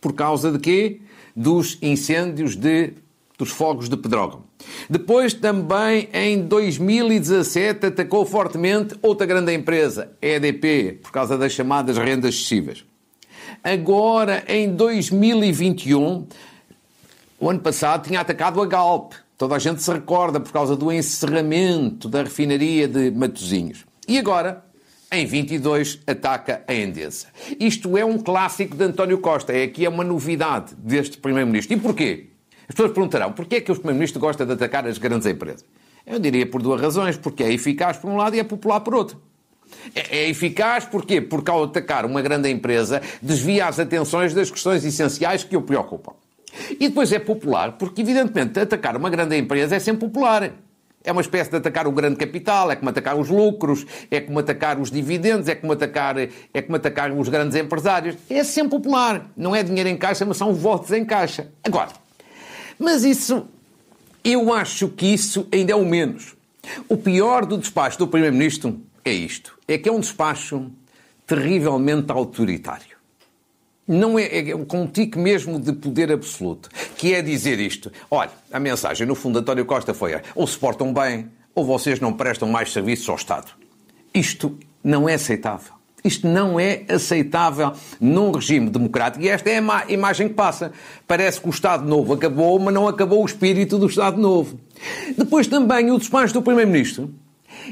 Por 0.00 0.12
causa 0.12 0.52
de 0.52 0.58
quê? 0.58 1.00
Dos 1.34 1.78
incêndios 1.80 2.56
de, 2.56 2.94
dos 3.36 3.50
fogos 3.50 3.88
de 3.88 3.96
Pedrógão. 3.96 4.42
Depois, 4.90 5.32
também 5.32 6.08
em 6.12 6.42
2017, 6.42 7.86
atacou 7.86 8.26
fortemente 8.26 8.96
outra 9.00 9.26
grande 9.26 9.54
empresa, 9.54 10.10
EDP, 10.20 10.98
por 11.02 11.12
causa 11.12 11.38
das 11.38 11.52
chamadas 11.52 11.96
rendas 11.96 12.34
excessivas. 12.34 12.84
Agora, 13.62 14.44
em 14.48 14.74
2021, 14.74 16.26
o 17.40 17.50
ano 17.50 17.60
passado 17.60 18.06
tinha 18.06 18.20
atacado 18.20 18.60
a 18.60 18.66
Galp. 18.66 19.12
Toda 19.38 19.54
a 19.54 19.58
gente 19.60 19.80
se 19.80 19.92
recorda 19.92 20.40
por 20.40 20.50
causa 20.50 20.74
do 20.74 20.90
encerramento 20.90 22.08
da 22.08 22.24
refinaria 22.24 22.88
de 22.88 23.12
Matosinhos. 23.12 23.86
E 24.08 24.18
agora, 24.18 24.64
em 25.12 25.24
22, 25.24 26.00
ataca 26.08 26.64
a 26.66 26.74
Endesa. 26.74 27.28
Isto 27.60 27.96
é 27.96 28.04
um 28.04 28.18
clássico 28.18 28.76
de 28.76 28.82
António 28.82 29.18
Costa. 29.18 29.52
É 29.52 29.62
aqui 29.62 29.84
é 29.84 29.88
uma 29.88 30.02
novidade 30.02 30.74
deste 30.74 31.18
Primeiro-Ministro. 31.18 31.76
E 31.76 31.80
porquê? 31.80 32.30
As 32.68 32.74
pessoas 32.74 32.90
perguntarão 32.90 33.32
porquê 33.32 33.56
é 33.56 33.60
que 33.60 33.70
o 33.70 33.76
Primeiro-Ministro 33.76 34.20
gosta 34.20 34.44
de 34.44 34.54
atacar 34.54 34.84
as 34.88 34.98
grandes 34.98 35.24
empresas? 35.28 35.64
Eu 36.04 36.18
diria 36.18 36.44
por 36.44 36.60
duas 36.60 36.80
razões. 36.80 37.16
Porque 37.16 37.44
é 37.44 37.52
eficaz 37.52 37.96
por 37.96 38.10
um 38.10 38.16
lado 38.16 38.34
e 38.34 38.40
é 38.40 38.44
popular 38.44 38.80
por 38.80 38.96
outro. 38.96 39.22
É, 39.94 40.18
é 40.18 40.28
eficaz 40.28 40.84
porquê? 40.84 41.20
Porque 41.20 41.48
ao 41.48 41.62
atacar 41.62 42.04
uma 42.04 42.20
grande 42.20 42.50
empresa 42.50 43.00
desvia 43.22 43.66
as 43.66 43.78
atenções 43.78 44.34
das 44.34 44.50
questões 44.50 44.84
essenciais 44.84 45.44
que 45.44 45.56
o 45.56 45.62
preocupam. 45.62 46.14
E 46.70 46.88
depois 46.88 47.12
é 47.12 47.18
popular 47.18 47.72
porque, 47.72 48.02
evidentemente, 48.02 48.58
atacar 48.58 48.96
uma 48.96 49.10
grande 49.10 49.36
empresa 49.36 49.76
é 49.76 49.78
sempre 49.78 50.06
popular. 50.06 50.52
É 51.04 51.12
uma 51.12 51.20
espécie 51.20 51.48
de 51.50 51.56
atacar 51.56 51.86
o 51.86 51.92
grande 51.92 52.16
capital, 52.16 52.70
é 52.70 52.76
como 52.76 52.90
atacar 52.90 53.16
os 53.16 53.28
lucros, 53.28 53.86
é 54.10 54.20
como 54.20 54.40
atacar 54.40 54.78
os 54.78 54.90
dividendos, 54.90 55.48
é 55.48 55.54
como 55.54 55.72
atacar, 55.72 56.16
é 56.18 56.62
como 56.62 56.76
atacar 56.76 57.12
os 57.12 57.28
grandes 57.28 57.56
empresários. 57.56 58.16
É 58.28 58.42
sempre 58.44 58.70
popular. 58.70 59.30
Não 59.36 59.54
é 59.54 59.62
dinheiro 59.62 59.88
em 59.88 59.96
caixa, 59.96 60.24
mas 60.26 60.36
são 60.36 60.52
votos 60.52 60.90
em 60.92 61.04
caixa. 61.04 61.48
Agora, 61.64 61.90
mas 62.78 63.04
isso, 63.04 63.46
eu 64.24 64.52
acho 64.52 64.88
que 64.88 65.06
isso 65.06 65.46
ainda 65.52 65.72
é 65.72 65.76
o 65.76 65.84
menos. 65.84 66.36
O 66.88 66.96
pior 66.96 67.46
do 67.46 67.56
despacho 67.56 67.98
do 67.98 68.08
Primeiro-Ministro 68.08 68.80
é 69.04 69.12
isto: 69.12 69.58
é 69.66 69.78
que 69.78 69.88
é 69.88 69.92
um 69.92 70.00
despacho 70.00 70.70
terrivelmente 71.26 72.10
autoritário. 72.10 72.87
Não 73.88 74.18
é, 74.18 74.24
é 74.24 74.64
com 74.66 74.82
um 74.82 74.86
tique 74.86 75.18
mesmo 75.18 75.58
de 75.58 75.72
poder 75.72 76.12
absoluto, 76.12 76.68
que 76.96 77.14
é 77.14 77.22
dizer 77.22 77.58
isto. 77.58 77.90
Olha, 78.10 78.30
a 78.52 78.60
mensagem, 78.60 79.06
no 79.06 79.14
fundo, 79.14 79.38
António 79.38 79.64
Costa 79.64 79.94
foi 79.94 80.20
ou 80.34 80.46
se 80.46 80.58
portam 80.58 80.92
bem, 80.92 81.30
ou 81.54 81.64
vocês 81.64 81.98
não 81.98 82.12
prestam 82.12 82.48
mais 82.48 82.70
serviços 82.70 83.08
ao 83.08 83.16
Estado. 83.16 83.52
Isto 84.12 84.58
não 84.84 85.08
é 85.08 85.14
aceitável. 85.14 85.72
Isto 86.04 86.28
não 86.28 86.60
é 86.60 86.84
aceitável 86.88 87.72
num 88.00 88.30
regime 88.30 88.70
democrático 88.70 89.24
e 89.24 89.28
esta 89.28 89.50
é 89.50 89.58
a 89.58 89.92
imagem 89.92 90.28
que 90.28 90.34
passa. 90.34 90.72
Parece 91.06 91.40
que 91.40 91.48
o 91.48 91.50
Estado 91.50 91.84
Novo 91.86 92.12
acabou, 92.12 92.58
mas 92.58 92.72
não 92.72 92.86
acabou 92.86 93.22
o 93.22 93.26
espírito 93.26 93.78
do 93.78 93.86
Estado 93.86 94.20
Novo. 94.20 94.60
Depois 95.16 95.46
também 95.46 95.90
o 95.90 95.98
despacho 95.98 96.34
do 96.34 96.42
Primeiro-Ministro 96.42 97.12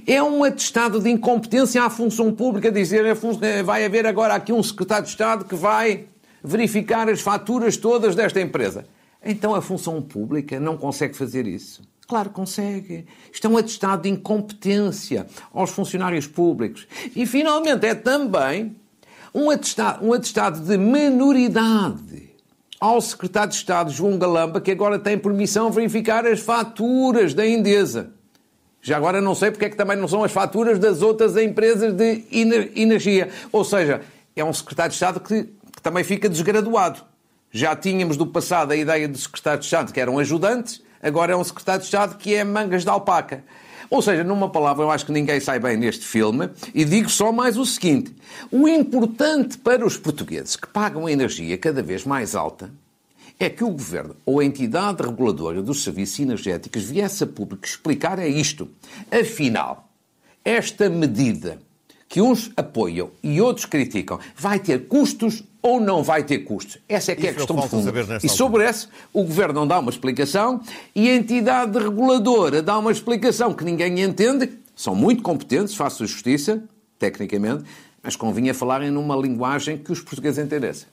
é 0.06 0.22
um 0.22 0.44
atestado 0.44 1.00
de 1.00 1.10
incompetência 1.10 1.82
à 1.82 1.90
função 1.90 2.32
pública, 2.32 2.70
dizer 2.70 3.04
eh, 3.06 3.62
vai 3.62 3.84
haver 3.84 4.06
agora 4.06 4.34
aqui 4.34 4.52
um 4.52 4.62
secretário 4.62 5.04
de 5.04 5.10
Estado 5.10 5.44
que 5.44 5.54
vai 5.54 6.06
verificar 6.42 7.08
as 7.08 7.20
faturas 7.20 7.76
todas 7.76 8.14
desta 8.14 8.40
empresa. 8.40 8.86
Então 9.24 9.54
a 9.54 9.60
função 9.60 10.00
pública 10.00 10.60
não 10.60 10.76
consegue 10.76 11.16
fazer 11.16 11.46
isso. 11.46 11.82
Claro, 12.06 12.30
consegue. 12.30 13.04
Isto 13.32 13.48
é 13.48 13.50
um 13.50 13.56
atestado 13.56 14.02
de 14.02 14.08
incompetência 14.08 15.26
aos 15.52 15.70
funcionários 15.70 16.26
públicos. 16.26 16.86
E, 17.16 17.26
finalmente, 17.26 17.84
é 17.84 17.96
também 17.96 18.76
um 19.34 19.50
atestado, 19.50 20.06
um 20.06 20.12
atestado 20.12 20.60
de 20.60 20.78
menoridade 20.78 22.30
ao 22.80 23.00
secretário 23.00 23.50
de 23.50 23.56
Estado, 23.56 23.90
João 23.90 24.18
Galamba, 24.18 24.60
que 24.60 24.70
agora 24.70 24.98
tem 24.98 25.18
permissão 25.18 25.70
verificar 25.70 26.24
as 26.26 26.40
faturas 26.40 27.34
da 27.34 27.46
Endesa. 27.46 28.12
Já 28.86 28.96
agora 28.96 29.20
não 29.20 29.34
sei 29.34 29.50
porque 29.50 29.64
é 29.64 29.68
que 29.68 29.76
também 29.76 29.96
não 29.96 30.06
são 30.06 30.22
as 30.22 30.30
faturas 30.30 30.78
das 30.78 31.02
outras 31.02 31.36
empresas 31.36 31.92
de 31.92 32.22
energia. 32.30 33.28
Ou 33.50 33.64
seja, 33.64 34.00
é 34.36 34.44
um 34.44 34.52
secretário 34.52 34.90
de 34.90 34.94
Estado 34.94 35.18
que, 35.18 35.42
que 35.42 35.82
também 35.82 36.04
fica 36.04 36.28
desgraduado. 36.28 37.00
Já 37.50 37.74
tínhamos 37.74 38.16
do 38.16 38.28
passado 38.28 38.70
a 38.70 38.76
ideia 38.76 39.08
de 39.08 39.18
secretário 39.18 39.58
de 39.58 39.64
Estado 39.64 39.92
que 39.92 39.98
eram 39.98 40.20
ajudantes, 40.20 40.80
agora 41.02 41.32
é 41.32 41.36
um 41.36 41.42
secretário 41.42 41.80
de 41.80 41.86
Estado 41.86 42.16
que 42.16 42.32
é 42.32 42.44
mangas 42.44 42.84
de 42.84 42.88
alpaca. 42.88 43.42
Ou 43.90 44.00
seja, 44.00 44.22
numa 44.22 44.48
palavra, 44.48 44.84
eu 44.84 44.90
acho 44.92 45.04
que 45.04 45.10
ninguém 45.10 45.40
sai 45.40 45.58
bem 45.58 45.76
neste 45.76 46.06
filme 46.06 46.48
e 46.72 46.84
digo 46.84 47.08
só 47.10 47.32
mais 47.32 47.58
o 47.58 47.66
seguinte: 47.66 48.14
o 48.52 48.68
importante 48.68 49.58
para 49.58 49.84
os 49.84 49.96
portugueses 49.96 50.54
que 50.54 50.68
pagam 50.68 51.06
a 51.06 51.10
energia 51.10 51.58
cada 51.58 51.82
vez 51.82 52.04
mais 52.04 52.36
alta 52.36 52.70
é 53.38 53.50
que 53.50 53.62
o 53.62 53.70
governo 53.70 54.16
ou 54.24 54.40
a 54.40 54.44
entidade 54.44 55.02
reguladora 55.02 55.62
dos 55.62 55.82
serviços 55.82 56.20
energéticos 56.20 56.84
viesse 56.84 57.24
a 57.24 57.26
público 57.26 57.66
explicar 57.66 58.18
é 58.18 58.28
isto. 58.28 58.68
Afinal, 59.10 59.88
esta 60.44 60.88
medida 60.88 61.58
que 62.08 62.20
uns 62.20 62.50
apoiam 62.56 63.10
e 63.22 63.40
outros 63.40 63.66
criticam, 63.66 64.18
vai 64.36 64.58
ter 64.58 64.86
custos 64.86 65.42
ou 65.60 65.80
não 65.80 66.02
vai 66.02 66.22
ter 66.22 66.38
custos? 66.40 66.78
Essa 66.88 67.12
é 67.12 67.16
que 67.16 67.26
é 67.26 67.30
a 67.30 67.34
questão 67.34 67.56
de 67.56 67.68
fundo. 67.68 67.92
E 68.22 68.28
sobre 68.28 68.62
essa, 68.64 68.88
o 69.12 69.24
Governo 69.24 69.54
não 69.54 69.66
dá 69.66 69.78
uma 69.78 69.90
explicação 69.90 70.60
e 70.94 71.10
a 71.10 71.16
entidade 71.16 71.78
reguladora 71.78 72.62
dá 72.62 72.78
uma 72.78 72.92
explicação 72.92 73.52
que 73.52 73.64
ninguém 73.64 74.00
entende. 74.00 74.50
São 74.74 74.94
muito 74.94 75.22
competentes, 75.22 75.74
faço 75.74 76.06
justiça, 76.06 76.62
tecnicamente, 76.98 77.64
mas 78.02 78.14
convinha 78.14 78.54
falarem 78.54 78.90
numa 78.90 79.16
linguagem 79.16 79.76
que 79.76 79.90
os 79.90 80.00
portugueses 80.00 80.38
entendessem. 80.38 80.86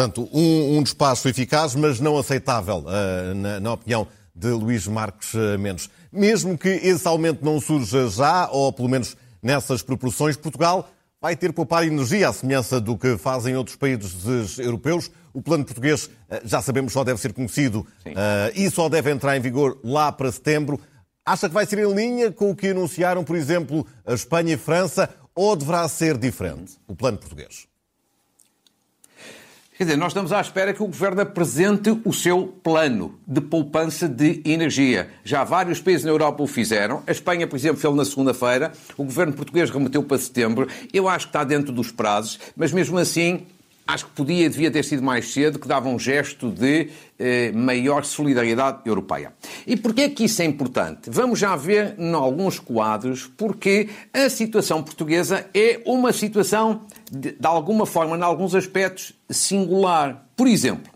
Portanto, 0.00 0.30
um, 0.32 0.78
um 0.78 0.82
despacho 0.82 1.28
eficaz, 1.28 1.74
mas 1.74 2.00
não 2.00 2.16
aceitável, 2.16 2.78
uh, 2.78 3.34
na, 3.34 3.60
na, 3.60 3.72
opinião 3.74 4.06
de 4.34 4.48
Luís 4.48 4.86
Marques 4.86 5.34
uh, 5.34 5.58
Mendes. 5.58 5.90
Mesmo 6.10 6.56
que 6.56 6.70
esse 6.70 7.06
aumento 7.06 7.44
não 7.44 7.60
surja 7.60 8.08
já, 8.08 8.48
ou 8.48 8.72
pelo 8.72 8.88
menos 8.88 9.14
nessas 9.42 9.82
proporções, 9.82 10.38
Portugal 10.38 10.88
vai 11.20 11.36
ter 11.36 11.48
que 11.48 11.56
poupar 11.56 11.86
energia, 11.86 12.30
à 12.30 12.32
semelhança 12.32 12.80
do 12.80 12.96
que 12.96 13.18
fazem 13.18 13.54
outros 13.54 13.76
países 13.76 14.58
europeus. 14.58 15.10
O 15.34 15.42
plano 15.42 15.66
português, 15.66 16.06
uh, 16.06 16.40
já 16.44 16.62
sabemos, 16.62 16.94
só 16.94 17.04
deve 17.04 17.20
ser 17.20 17.34
conhecido 17.34 17.86
e 18.54 18.70
só 18.70 18.88
deve 18.88 19.10
entrar 19.10 19.36
em 19.36 19.40
vigor 19.40 19.78
lá 19.84 20.10
para 20.10 20.32
setembro. 20.32 20.80
Acha 21.26 21.46
que 21.46 21.54
vai 21.54 21.66
ser 21.66 21.78
em 21.78 21.92
linha 21.92 22.32
com 22.32 22.50
o 22.50 22.56
que 22.56 22.68
anunciaram, 22.68 23.22
por 23.22 23.36
exemplo, 23.36 23.86
a 24.06 24.14
Espanha 24.14 24.52
e 24.52 24.54
a 24.54 24.58
França, 24.58 25.10
ou 25.34 25.54
deverá 25.54 25.86
ser 25.88 26.16
diferente 26.16 26.78
o 26.88 26.96
plano 26.96 27.18
português? 27.18 27.69
Quer 29.80 29.84
dizer, 29.84 29.96
nós 29.96 30.10
estamos 30.10 30.30
à 30.30 30.42
espera 30.42 30.74
que 30.74 30.82
o 30.82 30.86
Governo 30.86 31.22
apresente 31.22 31.98
o 32.04 32.12
seu 32.12 32.46
plano 32.62 33.18
de 33.26 33.40
poupança 33.40 34.06
de 34.06 34.42
energia. 34.44 35.08
Já 35.24 35.42
vários 35.42 35.80
países 35.80 36.04
na 36.04 36.10
Europa 36.10 36.42
o 36.42 36.46
fizeram. 36.46 37.02
A 37.06 37.10
Espanha, 37.10 37.46
por 37.46 37.56
exemplo, 37.56 37.80
fez 37.80 37.94
na 37.94 38.04
segunda-feira. 38.04 38.72
O 38.94 39.04
Governo 39.04 39.32
português 39.32 39.70
remeteu 39.70 40.02
para 40.02 40.18
setembro. 40.18 40.68
Eu 40.92 41.08
acho 41.08 41.28
que 41.28 41.30
está 41.30 41.44
dentro 41.44 41.72
dos 41.72 41.90
prazos, 41.90 42.38
mas 42.54 42.72
mesmo 42.72 42.98
assim 42.98 43.46
acho 43.90 44.06
que 44.06 44.12
podia 44.12 44.48
devia 44.48 44.70
ter 44.70 44.84
sido 44.84 45.02
mais 45.02 45.32
cedo, 45.32 45.58
que 45.58 45.68
dava 45.68 45.88
um 45.88 45.98
gesto 45.98 46.50
de 46.50 46.88
eh, 47.18 47.52
maior 47.52 48.04
solidariedade 48.04 48.80
europeia. 48.84 49.32
E 49.66 49.76
porquê 49.76 50.02
é 50.02 50.08
que 50.08 50.24
isso 50.24 50.40
é 50.42 50.44
importante? 50.44 51.10
Vamos 51.10 51.38
já 51.38 51.54
ver 51.56 51.94
em 51.98 52.14
alguns 52.14 52.58
quadros 52.58 53.26
porque 53.36 53.88
a 54.12 54.28
situação 54.28 54.82
portuguesa 54.82 55.46
é 55.52 55.80
uma 55.84 56.12
situação, 56.12 56.82
de, 57.10 57.32
de 57.32 57.46
alguma 57.46 57.84
forma, 57.84 58.16
em 58.16 58.22
alguns 58.22 58.54
aspectos, 58.54 59.12
singular. 59.28 60.26
Por 60.36 60.46
exemplo, 60.46 60.90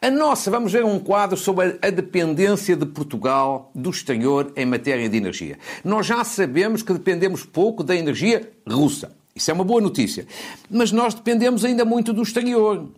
a 0.00 0.10
nossa, 0.10 0.50
vamos 0.50 0.72
ver 0.72 0.84
um 0.84 0.98
quadro 0.98 1.36
sobre 1.36 1.78
a 1.80 1.90
dependência 1.90 2.76
de 2.76 2.86
Portugal 2.86 3.70
do 3.74 3.90
exterior 3.90 4.52
em 4.54 4.66
matéria 4.66 5.08
de 5.08 5.16
energia. 5.16 5.58
Nós 5.82 6.06
já 6.06 6.22
sabemos 6.24 6.82
que 6.82 6.92
dependemos 6.92 7.44
pouco 7.44 7.82
da 7.82 7.96
energia 7.96 8.50
russa. 8.68 9.12
Isso 9.34 9.50
é 9.50 9.54
uma 9.54 9.64
boa 9.64 9.80
notícia. 9.80 10.26
Mas 10.70 10.92
nós 10.92 11.12
dependemos 11.12 11.64
ainda 11.64 11.84
muito 11.84 12.12
do 12.12 12.22
exterior. 12.22 12.88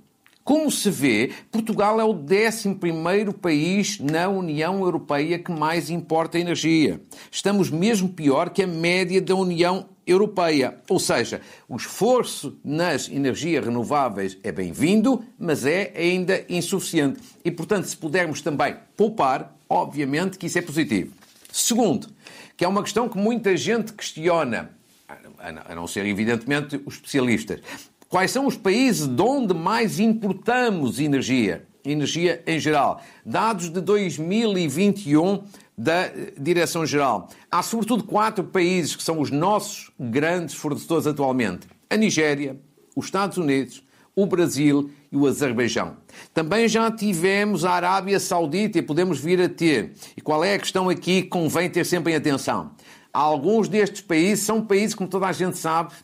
Como 0.44 0.70
se 0.70 0.90
vê, 0.90 1.32
Portugal 1.50 2.00
é 2.00 2.04
o 2.04 2.12
11 2.12 3.34
país 3.40 3.98
na 3.98 4.28
União 4.28 4.80
Europeia 4.80 5.40
que 5.40 5.50
mais 5.50 5.90
importa 5.90 6.38
energia. 6.38 7.00
Estamos 7.32 7.68
mesmo 7.68 8.10
pior 8.10 8.50
que 8.50 8.62
a 8.62 8.66
média 8.66 9.20
da 9.20 9.34
União 9.34 9.88
Europeia. 10.06 10.78
Ou 10.88 11.00
seja, 11.00 11.40
o 11.68 11.74
esforço 11.74 12.60
nas 12.64 13.08
energias 13.08 13.64
renováveis 13.64 14.38
é 14.44 14.52
bem-vindo, 14.52 15.24
mas 15.36 15.66
é 15.66 15.92
ainda 15.96 16.44
insuficiente. 16.48 17.18
E, 17.44 17.50
portanto, 17.50 17.86
se 17.86 17.96
pudermos 17.96 18.40
também 18.40 18.76
poupar, 18.96 19.56
obviamente 19.68 20.38
que 20.38 20.46
isso 20.46 20.58
é 20.58 20.62
positivo. 20.62 21.12
Segundo, 21.50 22.08
que 22.56 22.64
é 22.64 22.68
uma 22.68 22.84
questão 22.84 23.08
que 23.08 23.18
muita 23.18 23.56
gente 23.56 23.92
questiona 23.92 24.70
a 25.08 25.74
não 25.74 25.86
ser, 25.86 26.06
evidentemente, 26.06 26.80
os 26.84 26.94
especialistas. 26.94 27.60
Quais 28.08 28.30
são 28.30 28.46
os 28.46 28.56
países 28.56 29.06
de 29.06 29.22
onde 29.22 29.54
mais 29.54 29.98
importamos 29.98 31.00
energia? 31.00 31.66
Energia 31.84 32.42
em 32.46 32.58
geral. 32.58 33.00
Dados 33.24 33.70
de 33.70 33.80
2021 33.80 35.44
da 35.76 36.08
Direção-Geral. 36.38 37.28
Há 37.50 37.62
sobretudo 37.62 38.04
quatro 38.04 38.44
países 38.44 38.96
que 38.96 39.02
são 39.02 39.20
os 39.20 39.30
nossos 39.30 39.90
grandes 39.98 40.54
fornecedores 40.54 41.06
atualmente: 41.06 41.66
a 41.90 41.96
Nigéria, 41.96 42.56
os 42.94 43.06
Estados 43.06 43.38
Unidos, 43.38 43.84
o 44.14 44.24
Brasil 44.24 44.90
e 45.12 45.16
o 45.16 45.26
Azerbaijão. 45.26 45.98
Também 46.32 46.66
já 46.66 46.90
tivemos 46.90 47.64
a 47.64 47.72
Arábia 47.72 48.18
Saudita 48.18 48.78
e 48.78 48.82
podemos 48.82 49.20
vir 49.20 49.40
a 49.42 49.48
ter. 49.48 49.92
E 50.16 50.20
qual 50.20 50.42
é 50.42 50.54
a 50.54 50.58
questão 50.58 50.88
aqui 50.88 51.22
que 51.22 51.28
convém 51.28 51.68
ter 51.68 51.84
sempre 51.84 52.12
em 52.12 52.16
atenção? 52.16 52.70
Alguns 53.16 53.66
destes 53.66 54.02
países 54.02 54.44
são 54.44 54.60
países, 54.60 54.94
como 54.94 55.08
toda 55.08 55.26
a 55.26 55.32
gente 55.32 55.56
sabe, 55.56 55.94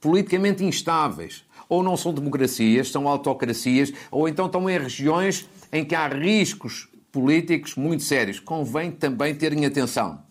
politicamente 0.00 0.62
instáveis. 0.62 1.42
Ou 1.68 1.82
não 1.82 1.96
são 1.96 2.14
democracias, 2.14 2.88
são 2.88 3.08
autocracias, 3.08 3.92
ou 4.12 4.28
então 4.28 4.46
estão 4.46 4.70
em 4.70 4.78
regiões 4.78 5.48
em 5.72 5.84
que 5.84 5.96
há 5.96 6.06
riscos 6.06 6.88
políticos 7.10 7.74
muito 7.74 8.04
sérios. 8.04 8.38
Convém 8.38 8.92
também 8.92 9.34
terem 9.34 9.66
atenção. 9.66 10.22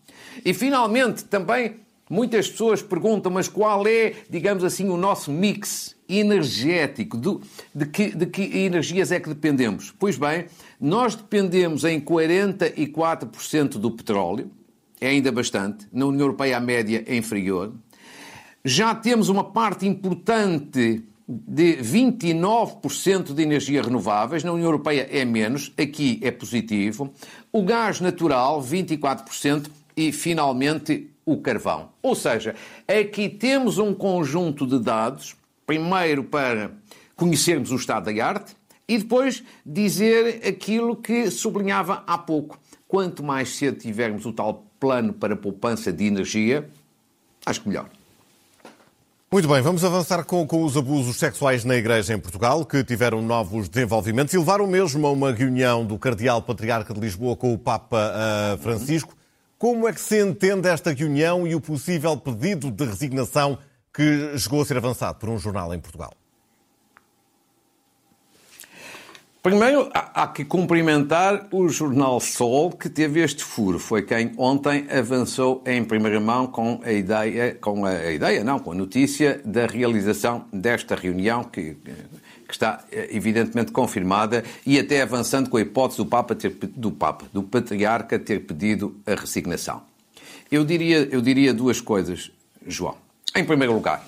E 0.45 0.53
finalmente, 0.53 1.25
também 1.25 1.81
muitas 2.09 2.49
pessoas 2.49 2.81
perguntam, 2.81 3.29
mas 3.29 3.49
qual 3.49 3.85
é, 3.85 4.13
digamos 4.29 4.63
assim, 4.63 4.87
o 4.87 4.95
nosso 4.95 5.29
mix 5.31 5.97
energético? 6.07 7.17
Do, 7.17 7.41
de, 7.75 7.85
que, 7.87 8.15
de 8.15 8.25
que 8.25 8.43
energias 8.57 9.11
é 9.11 9.19
que 9.19 9.27
dependemos? 9.27 9.93
Pois 9.99 10.17
bem, 10.17 10.45
nós 10.79 11.13
dependemos 11.13 11.83
em 11.83 11.99
44% 11.99 13.71
do 13.71 13.91
petróleo, 13.91 14.49
é 15.01 15.09
ainda 15.09 15.31
bastante. 15.31 15.87
Na 15.91 16.05
União 16.05 16.21
Europeia 16.21 16.57
a 16.57 16.59
média 16.59 17.03
é 17.07 17.17
inferior. 17.17 17.73
Já 18.63 18.93
temos 18.93 19.27
uma 19.27 19.43
parte 19.43 19.87
importante 19.87 21.03
de 21.27 21.77
29% 21.77 23.33
de 23.33 23.41
energias 23.41 23.85
renováveis, 23.85 24.43
na 24.43 24.51
União 24.51 24.67
Europeia 24.67 25.07
é 25.11 25.25
menos, 25.25 25.71
aqui 25.77 26.19
é 26.21 26.29
positivo. 26.29 27.11
O 27.51 27.63
gás 27.63 27.99
natural, 27.99 28.61
24%, 28.61 29.69
e 29.95 30.11
finalmente 30.11 31.09
o 31.25 31.37
carvão. 31.37 31.89
Ou 32.01 32.15
seja, 32.15 32.55
aqui 32.87 33.29
temos 33.29 33.77
um 33.77 33.93
conjunto 33.93 34.65
de 34.65 34.79
dados, 34.79 35.35
primeiro 35.65 36.23
para 36.23 36.71
conhecermos 37.15 37.71
o 37.71 37.75
estado 37.75 38.13
da 38.13 38.25
arte 38.25 38.55
e 38.87 38.97
depois 38.97 39.43
dizer 39.65 40.41
aquilo 40.47 40.95
que 40.95 41.29
sublinhava 41.29 42.03
há 42.07 42.17
pouco. 42.17 42.59
Quanto 42.87 43.23
mais 43.23 43.49
cedo 43.49 43.79
tivermos 43.79 44.25
o 44.25 44.33
tal 44.33 44.65
plano 44.81 45.13
para 45.13 45.35
poupança 45.35 45.93
de 45.93 46.05
energia, 46.05 46.67
acho 47.45 47.61
que 47.61 47.69
melhor. 47.69 47.87
Muito 49.31 49.47
bem, 49.47 49.61
vamos 49.61 49.85
avançar 49.85 50.25
com, 50.25 50.45
com, 50.45 50.65
os 50.65 50.75
abusos 50.75 51.15
sexuais 51.15 51.63
na 51.63 51.75
Igreja 51.75 52.13
em 52.13 52.19
Portugal, 52.19 52.65
que 52.65 52.83
tiveram 52.83 53.21
novos 53.21 53.69
desenvolvimentos 53.69 54.33
e 54.33 54.37
levaram 54.37 54.67
mesmo 54.67 55.07
a 55.07 55.11
uma 55.11 55.31
reunião 55.31 55.85
do 55.85 55.97
Cardeal 55.97 56.41
Patriarca 56.41 56.93
de 56.93 56.99
Lisboa 56.99 57.37
com 57.37 57.53
o 57.53 57.57
Papa 57.57 58.11
uh, 58.11 58.57
Francisco. 58.57 59.15
Como 59.57 59.87
é 59.87 59.93
que 59.93 60.01
se 60.01 60.19
entende 60.19 60.67
esta 60.67 60.91
reunião 60.91 61.47
e 61.47 61.55
o 61.55 61.61
possível 61.61 62.17
pedido 62.17 62.69
de 62.69 62.83
resignação 62.83 63.57
que 63.93 64.37
chegou 64.37 64.63
a 64.63 64.65
ser 64.65 64.75
avançado 64.75 65.19
por 65.19 65.29
um 65.29 65.37
jornal 65.37 65.73
em 65.73 65.79
Portugal? 65.79 66.11
Primeiro, 69.41 69.89
há 69.91 70.27
que 70.27 70.45
cumprimentar 70.45 71.47
o 71.51 71.67
jornal 71.67 72.19
Sol, 72.19 72.69
que 72.69 72.87
teve 72.87 73.21
este 73.21 73.43
furo. 73.43 73.79
Foi 73.79 74.03
quem 74.03 74.33
ontem 74.37 74.85
avançou 74.87 75.63
em 75.65 75.83
primeira 75.83 76.19
mão 76.19 76.45
com 76.45 76.79
a 76.83 76.91
ideia, 76.91 77.55
com 77.55 77.83
a 77.83 78.11
ideia, 78.11 78.43
não, 78.43 78.59
com 78.59 78.71
a 78.71 78.75
notícia 78.75 79.41
da 79.43 79.65
realização 79.65 80.45
desta 80.53 80.93
reunião, 80.93 81.43
que, 81.43 81.73
que 81.73 82.53
está 82.53 82.83
evidentemente 83.09 83.71
confirmada, 83.71 84.43
e 84.63 84.77
até 84.77 85.01
avançando 85.01 85.49
com 85.49 85.57
a 85.57 85.61
hipótese 85.61 85.97
do 85.97 86.05
Papa, 86.05 86.35
ter, 86.35 86.51
do 86.51 86.91
Papa, 86.91 87.25
do 87.33 87.41
Patriarca, 87.41 88.19
ter 88.19 88.41
pedido 88.41 88.95
a 89.07 89.15
resignação. 89.15 89.81
Eu 90.51 90.63
diria, 90.63 91.09
eu 91.11 91.19
diria 91.19 91.51
duas 91.51 91.81
coisas, 91.81 92.29
João. 92.67 92.95
Em 93.35 93.43
primeiro 93.43 93.73
lugar, 93.73 94.05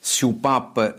se 0.00 0.24
o 0.24 0.32
Papa 0.32 0.96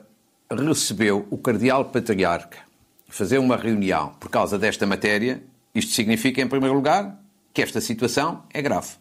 recebeu 0.51 1.25
o 1.31 1.37
Cardeal 1.39 1.85
Patriarca 1.85 2.66
fazer 3.07 3.37
uma 3.37 3.55
reunião 3.55 4.13
por 4.19 4.29
causa 4.29 4.57
desta 4.57 4.85
matéria, 4.85 5.41
isto 5.73 5.91
significa, 5.93 6.41
em 6.41 6.47
primeiro 6.47 6.75
lugar, 6.75 7.19
que 7.53 7.61
esta 7.61 7.81
situação 7.81 8.43
é 8.53 8.61
grave. 8.61 8.91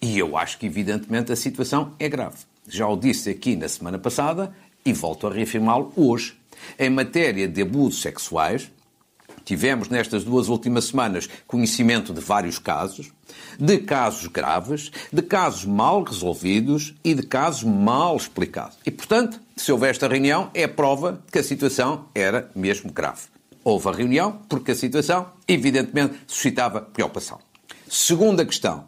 E 0.00 0.18
eu 0.18 0.36
acho 0.36 0.58
que, 0.58 0.66
evidentemente, 0.66 1.32
a 1.32 1.36
situação 1.36 1.94
é 1.98 2.08
grave. 2.08 2.38
Já 2.68 2.86
o 2.88 2.96
disse 2.96 3.30
aqui 3.30 3.56
na 3.56 3.68
semana 3.68 3.98
passada 3.98 4.54
e 4.84 4.92
volto 4.92 5.26
a 5.26 5.32
reafirmá-lo 5.32 5.92
hoje. 5.96 6.36
Em 6.78 6.90
matéria 6.90 7.48
de 7.48 7.62
abusos 7.62 8.00
sexuais, 8.00 8.70
tivemos 9.44 9.88
nestas 9.88 10.24
duas 10.24 10.48
últimas 10.48 10.84
semanas 10.84 11.28
conhecimento 11.46 12.12
de 12.12 12.20
vários 12.20 12.58
casos, 12.58 13.10
de 13.58 13.78
casos 13.78 14.26
graves, 14.28 14.90
de 15.12 15.22
casos 15.22 15.64
mal 15.64 16.02
resolvidos 16.02 16.94
e 17.04 17.14
de 17.14 17.22
casos 17.22 17.64
mal 17.64 18.16
explicados. 18.16 18.78
E, 18.86 18.90
portanto, 18.90 19.40
se 19.56 19.72
houver 19.72 19.90
esta 19.90 20.08
reunião, 20.08 20.50
é 20.54 20.66
prova 20.66 21.20
de 21.26 21.32
que 21.32 21.38
a 21.38 21.44
situação 21.44 22.06
era 22.14 22.50
mesmo 22.54 22.92
grave 22.92 23.31
houve 23.64 23.88
a 23.88 23.92
reunião 23.92 24.40
porque 24.48 24.72
a 24.72 24.74
situação, 24.74 25.26
evidentemente, 25.46 26.14
suscitava 26.26 26.80
preocupação. 26.80 27.38
Segunda 27.88 28.44
questão. 28.44 28.84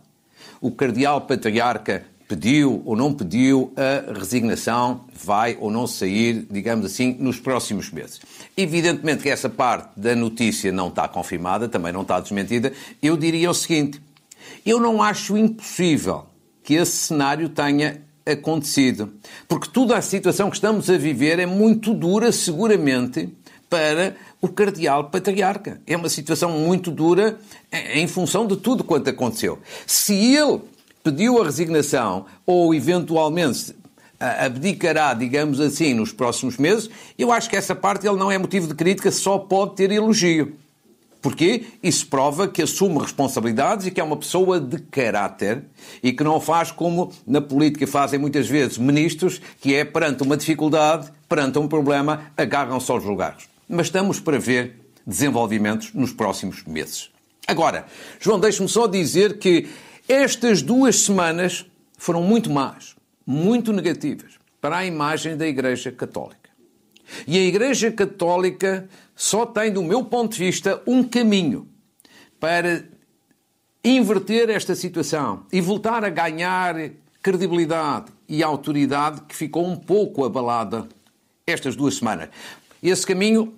O 0.60 0.70
cardeal 0.70 1.20
patriarca 1.22 2.06
pediu 2.26 2.82
ou 2.84 2.96
não 2.96 3.12
pediu 3.12 3.72
a 3.76 4.12
resignação, 4.18 5.04
vai 5.14 5.56
ou 5.60 5.70
não 5.70 5.86
sair, 5.86 6.46
digamos 6.50 6.86
assim, 6.86 7.16
nos 7.18 7.38
próximos 7.38 7.90
meses. 7.90 8.20
Evidentemente 8.56 9.22
que 9.22 9.28
essa 9.28 9.48
parte 9.48 9.90
da 9.98 10.16
notícia 10.16 10.72
não 10.72 10.88
está 10.88 11.06
confirmada, 11.06 11.68
também 11.68 11.92
não 11.92 12.02
está 12.02 12.18
desmentida. 12.20 12.72
Eu 13.02 13.16
diria 13.16 13.50
o 13.50 13.54
seguinte: 13.54 14.00
eu 14.64 14.80
não 14.80 15.02
acho 15.02 15.36
impossível 15.36 16.26
que 16.62 16.74
esse 16.74 16.96
cenário 16.96 17.48
tenha 17.48 18.02
acontecido, 18.26 19.12
porque 19.46 19.68
toda 19.68 19.96
a 19.96 20.02
situação 20.02 20.48
que 20.48 20.56
estamos 20.56 20.88
a 20.88 20.96
viver 20.96 21.38
é 21.38 21.44
muito 21.44 21.92
dura, 21.92 22.32
seguramente, 22.32 23.28
para 23.68 24.16
o 24.44 24.48
cardeal 24.48 25.04
patriarca. 25.04 25.80
É 25.86 25.96
uma 25.96 26.10
situação 26.10 26.50
muito 26.50 26.90
dura 26.90 27.38
em 27.94 28.06
função 28.06 28.46
de 28.46 28.58
tudo 28.58 28.84
quanto 28.84 29.08
aconteceu. 29.08 29.58
Se 29.86 30.14
ele 30.14 30.60
pediu 31.02 31.40
a 31.40 31.46
resignação 31.46 32.26
ou 32.44 32.74
eventualmente 32.74 33.74
abdicará, 34.20 35.14
digamos 35.14 35.60
assim, 35.60 35.94
nos 35.94 36.12
próximos 36.12 36.58
meses, 36.58 36.90
eu 37.18 37.32
acho 37.32 37.48
que 37.48 37.56
essa 37.56 37.74
parte 37.74 38.06
ele 38.06 38.18
não 38.18 38.30
é 38.30 38.36
motivo 38.36 38.66
de 38.66 38.74
crítica, 38.74 39.10
só 39.10 39.38
pode 39.38 39.76
ter 39.76 39.90
elogio. 39.90 40.52
Porquê? 41.22 41.64
Isso 41.82 42.06
prova 42.08 42.46
que 42.46 42.60
assume 42.60 42.98
responsabilidades 42.98 43.86
e 43.86 43.90
que 43.90 43.98
é 43.98 44.04
uma 44.04 44.18
pessoa 44.18 44.60
de 44.60 44.76
caráter 44.78 45.64
e 46.02 46.12
que 46.12 46.22
não 46.22 46.38
faz 46.38 46.70
como 46.70 47.10
na 47.26 47.40
política 47.40 47.86
fazem 47.86 48.18
muitas 48.18 48.46
vezes 48.46 48.76
ministros, 48.76 49.40
que 49.58 49.74
é 49.74 49.86
perante 49.86 50.22
uma 50.22 50.36
dificuldade, 50.36 51.10
perante 51.26 51.58
um 51.58 51.66
problema, 51.66 52.30
agarram-se 52.36 52.90
aos 52.90 53.04
lugares. 53.04 53.53
Mas 53.74 53.86
estamos 53.86 54.20
para 54.20 54.38
ver 54.38 54.76
desenvolvimentos 55.04 55.92
nos 55.92 56.12
próximos 56.12 56.62
meses. 56.62 57.10
Agora, 57.44 57.86
João, 58.20 58.38
deixe-me 58.38 58.68
só 58.68 58.86
dizer 58.86 59.38
que 59.38 59.68
estas 60.08 60.62
duas 60.62 61.00
semanas 61.00 61.66
foram 61.98 62.22
muito 62.22 62.48
más, 62.50 62.94
muito 63.26 63.72
negativas 63.72 64.34
para 64.60 64.76
a 64.76 64.86
imagem 64.86 65.36
da 65.36 65.44
Igreja 65.44 65.90
Católica. 65.90 66.50
E 67.26 67.36
a 67.36 67.42
Igreja 67.42 67.90
Católica 67.90 68.88
só 69.16 69.44
tem, 69.44 69.72
do 69.72 69.82
meu 69.82 70.04
ponto 70.04 70.34
de 70.34 70.38
vista, 70.38 70.80
um 70.86 71.02
caminho 71.02 71.68
para 72.38 72.84
inverter 73.82 74.50
esta 74.50 74.76
situação 74.76 75.46
e 75.52 75.60
voltar 75.60 76.04
a 76.04 76.10
ganhar 76.10 76.76
credibilidade 77.20 78.12
e 78.28 78.40
autoridade 78.40 79.22
que 79.22 79.34
ficou 79.34 79.66
um 79.66 79.74
pouco 79.74 80.24
abalada 80.24 80.86
estas 81.44 81.74
duas 81.74 81.96
semanas. 81.96 82.28
Esse 82.80 83.04
caminho 83.06 83.54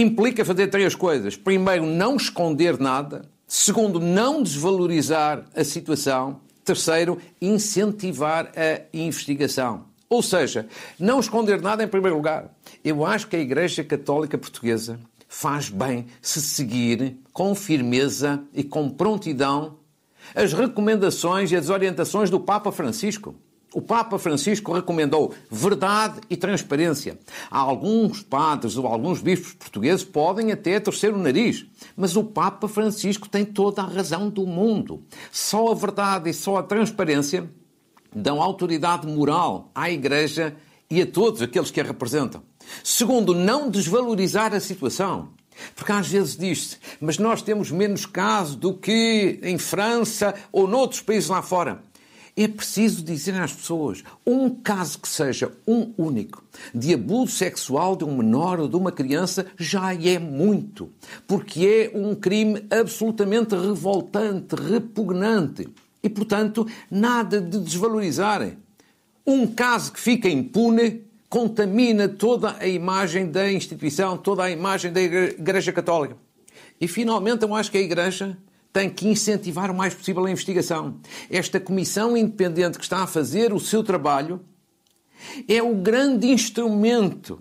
implica 0.00 0.44
fazer 0.44 0.68
três 0.68 0.94
coisas. 0.94 1.36
Primeiro, 1.36 1.86
não 1.86 2.16
esconder 2.16 2.78
nada. 2.78 3.22
Segundo, 3.46 3.98
não 3.98 4.42
desvalorizar 4.42 5.44
a 5.54 5.64
situação. 5.64 6.40
Terceiro, 6.64 7.18
incentivar 7.40 8.52
a 8.54 8.82
investigação. 8.92 9.84
Ou 10.08 10.22
seja, 10.22 10.66
não 10.98 11.20
esconder 11.20 11.60
nada 11.60 11.82
em 11.82 11.88
primeiro 11.88 12.16
lugar. 12.16 12.50
Eu 12.84 13.04
acho 13.04 13.26
que 13.28 13.36
a 13.36 13.40
Igreja 13.40 13.84
Católica 13.84 14.38
Portuguesa 14.38 14.98
faz 15.28 15.68
bem 15.68 16.06
se 16.22 16.40
seguir 16.40 17.16
com 17.32 17.54
firmeza 17.54 18.42
e 18.54 18.64
com 18.64 18.88
prontidão 18.88 19.76
as 20.34 20.52
recomendações 20.52 21.52
e 21.52 21.56
as 21.56 21.70
orientações 21.70 22.30
do 22.30 22.40
Papa 22.40 22.72
Francisco. 22.72 23.34
O 23.74 23.82
Papa 23.82 24.18
Francisco 24.18 24.72
recomendou 24.72 25.34
verdade 25.50 26.20
e 26.30 26.36
transparência. 26.36 27.18
Alguns 27.50 28.22
padres 28.22 28.78
ou 28.78 28.86
alguns 28.86 29.20
bispos 29.20 29.52
portugueses 29.52 30.02
podem 30.02 30.50
até 30.52 30.80
torcer 30.80 31.12
o 31.12 31.18
nariz, 31.18 31.66
mas 31.94 32.16
o 32.16 32.24
Papa 32.24 32.66
Francisco 32.66 33.28
tem 33.28 33.44
toda 33.44 33.82
a 33.82 33.86
razão 33.86 34.30
do 34.30 34.46
mundo. 34.46 35.02
Só 35.30 35.70
a 35.70 35.74
verdade 35.74 36.30
e 36.30 36.34
só 36.34 36.56
a 36.56 36.62
transparência 36.62 37.48
dão 38.14 38.40
autoridade 38.40 39.06
moral 39.06 39.70
à 39.74 39.90
Igreja 39.90 40.56
e 40.90 41.02
a 41.02 41.06
todos 41.06 41.42
aqueles 41.42 41.70
que 41.70 41.80
a 41.80 41.84
representam. 41.84 42.42
Segundo, 42.82 43.34
não 43.34 43.70
desvalorizar 43.70 44.54
a 44.54 44.60
situação. 44.60 45.28
Porque 45.74 45.92
às 45.92 46.08
vezes 46.08 46.36
diz-se, 46.36 46.78
mas 47.00 47.18
nós 47.18 47.42
temos 47.42 47.70
menos 47.70 48.06
casos 48.06 48.54
do 48.54 48.74
que 48.74 49.40
em 49.42 49.58
França 49.58 50.34
ou 50.52 50.68
noutros 50.68 51.00
países 51.00 51.28
lá 51.28 51.42
fora. 51.42 51.82
É 52.40 52.46
preciso 52.46 53.02
dizer 53.02 53.34
às 53.34 53.52
pessoas, 53.52 54.04
um 54.24 54.48
caso 54.48 55.00
que 55.00 55.08
seja 55.08 55.50
um 55.66 55.92
único 55.98 56.44
de 56.72 56.94
abuso 56.94 57.32
sexual 57.32 57.96
de 57.96 58.04
um 58.04 58.16
menor 58.16 58.60
ou 58.60 58.68
de 58.68 58.76
uma 58.76 58.92
criança 58.92 59.46
já 59.58 59.92
é 59.92 60.20
muito, 60.20 60.88
porque 61.26 61.90
é 61.92 61.98
um 61.98 62.14
crime 62.14 62.64
absolutamente 62.70 63.56
revoltante, 63.56 64.54
repugnante. 64.54 65.68
E, 66.00 66.08
portanto, 66.08 66.64
nada 66.88 67.40
de 67.40 67.58
desvalorizarem. 67.58 68.56
Um 69.26 69.44
caso 69.44 69.90
que 69.90 69.98
fica 69.98 70.28
impune 70.28 71.02
contamina 71.28 72.08
toda 72.08 72.54
a 72.60 72.68
imagem 72.68 73.32
da 73.32 73.50
instituição, 73.50 74.16
toda 74.16 74.44
a 74.44 74.50
imagem 74.50 74.92
da 74.92 75.00
Igreja 75.00 75.72
Católica. 75.72 76.16
E, 76.80 76.86
finalmente, 76.86 77.42
eu 77.42 77.52
acho 77.52 77.68
que 77.68 77.78
a 77.78 77.82
Igreja 77.82 78.38
tem 78.78 78.88
que 78.88 79.08
incentivar 79.08 79.72
o 79.72 79.74
mais 79.74 79.92
possível 79.92 80.24
a 80.24 80.30
investigação. 80.30 81.00
Esta 81.28 81.58
comissão 81.58 82.16
independente 82.16 82.78
que 82.78 82.84
está 82.84 83.02
a 83.02 83.08
fazer 83.08 83.52
o 83.52 83.58
seu 83.58 83.82
trabalho 83.82 84.40
é 85.48 85.60
o 85.60 85.74
grande 85.74 86.28
instrumento 86.28 87.40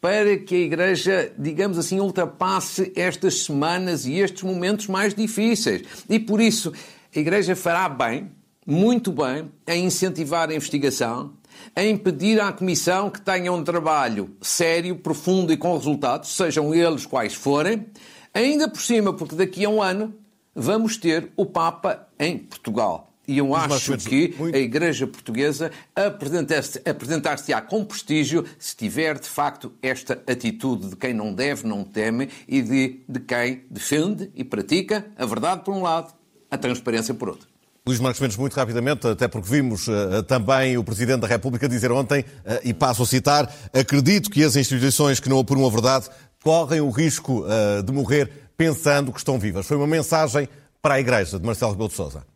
para 0.00 0.38
que 0.38 0.54
a 0.54 0.58
Igreja, 0.58 1.32
digamos 1.36 1.78
assim, 1.78 1.98
ultrapasse 1.98 2.92
estas 2.94 3.42
semanas 3.42 4.06
e 4.06 4.20
estes 4.20 4.44
momentos 4.44 4.86
mais 4.86 5.12
difíceis. 5.12 5.82
E 6.08 6.20
por 6.20 6.40
isso, 6.40 6.72
a 7.12 7.18
Igreja 7.18 7.56
fará 7.56 7.88
bem, 7.88 8.30
muito 8.64 9.10
bem, 9.10 9.50
a 9.66 9.74
incentivar 9.74 10.48
a 10.48 10.54
investigação, 10.54 11.32
a 11.74 11.82
impedir 11.82 12.40
à 12.40 12.52
Comissão 12.52 13.10
que 13.10 13.20
tenha 13.20 13.52
um 13.52 13.64
trabalho 13.64 14.30
sério, 14.40 14.94
profundo 14.94 15.52
e 15.52 15.56
com 15.56 15.76
resultados, 15.76 16.36
sejam 16.36 16.72
eles 16.72 17.04
quais 17.04 17.34
forem, 17.34 17.84
ainda 18.32 18.68
por 18.68 18.80
cima, 18.80 19.12
porque 19.12 19.34
daqui 19.34 19.64
a 19.64 19.68
um 19.68 19.82
ano 19.82 20.14
vamos 20.58 20.96
ter 20.96 21.30
o 21.36 21.46
Papa 21.46 22.08
em 22.18 22.36
Portugal. 22.36 23.08
E 23.26 23.38
eu 23.38 23.54
acho 23.54 23.96
que 23.98 24.34
a 24.54 24.56
Igreja 24.56 25.06
Portuguesa 25.06 25.70
apresentar-se-á 25.94 27.60
com 27.60 27.84
prestígio 27.84 28.44
se 28.58 28.74
tiver, 28.74 29.18
de 29.18 29.28
facto, 29.28 29.70
esta 29.82 30.14
atitude 30.26 30.88
de 30.88 30.96
quem 30.96 31.12
não 31.12 31.34
deve, 31.34 31.66
não 31.66 31.84
teme 31.84 32.30
e 32.48 32.62
de, 32.62 33.00
de 33.06 33.20
quem 33.20 33.64
defende 33.70 34.30
e 34.34 34.42
pratica 34.42 35.06
a 35.14 35.26
verdade 35.26 35.62
por 35.62 35.74
um 35.74 35.82
lado, 35.82 36.14
a 36.50 36.56
transparência 36.56 37.12
por 37.12 37.28
outro. 37.28 37.46
Luís 37.86 38.00
Marcos 38.00 38.20
Mendes, 38.20 38.36
muito 38.36 38.54
rapidamente, 38.54 39.06
até 39.06 39.28
porque 39.28 39.48
vimos 39.48 39.88
uh, 39.88 40.22
também 40.22 40.76
o 40.78 40.84
Presidente 40.84 41.20
da 41.20 41.26
República 41.26 41.68
dizer 41.68 41.92
ontem, 41.92 42.20
uh, 42.20 42.60
e 42.64 42.72
passo 42.72 43.02
a 43.02 43.06
citar, 43.06 43.54
acredito 43.74 44.30
que 44.30 44.42
as 44.42 44.56
instituições 44.56 45.20
que 45.20 45.28
não 45.28 45.38
apuram 45.38 45.66
a 45.66 45.70
verdade 45.70 46.08
correm 46.42 46.80
o 46.80 46.90
risco 46.90 47.44
uh, 47.44 47.82
de 47.82 47.92
morrer 47.92 48.47
pensando 48.58 49.12
que 49.12 49.18
estão 49.18 49.38
vivas. 49.38 49.66
Foi 49.66 49.76
uma 49.76 49.86
mensagem 49.86 50.48
para 50.82 50.94
a 50.94 51.00
Igreja 51.00 51.38
de 51.38 51.46
Marcelo 51.46 51.70
Rebelo 51.70 51.88
de 51.88 51.94
Sousa. 51.94 52.26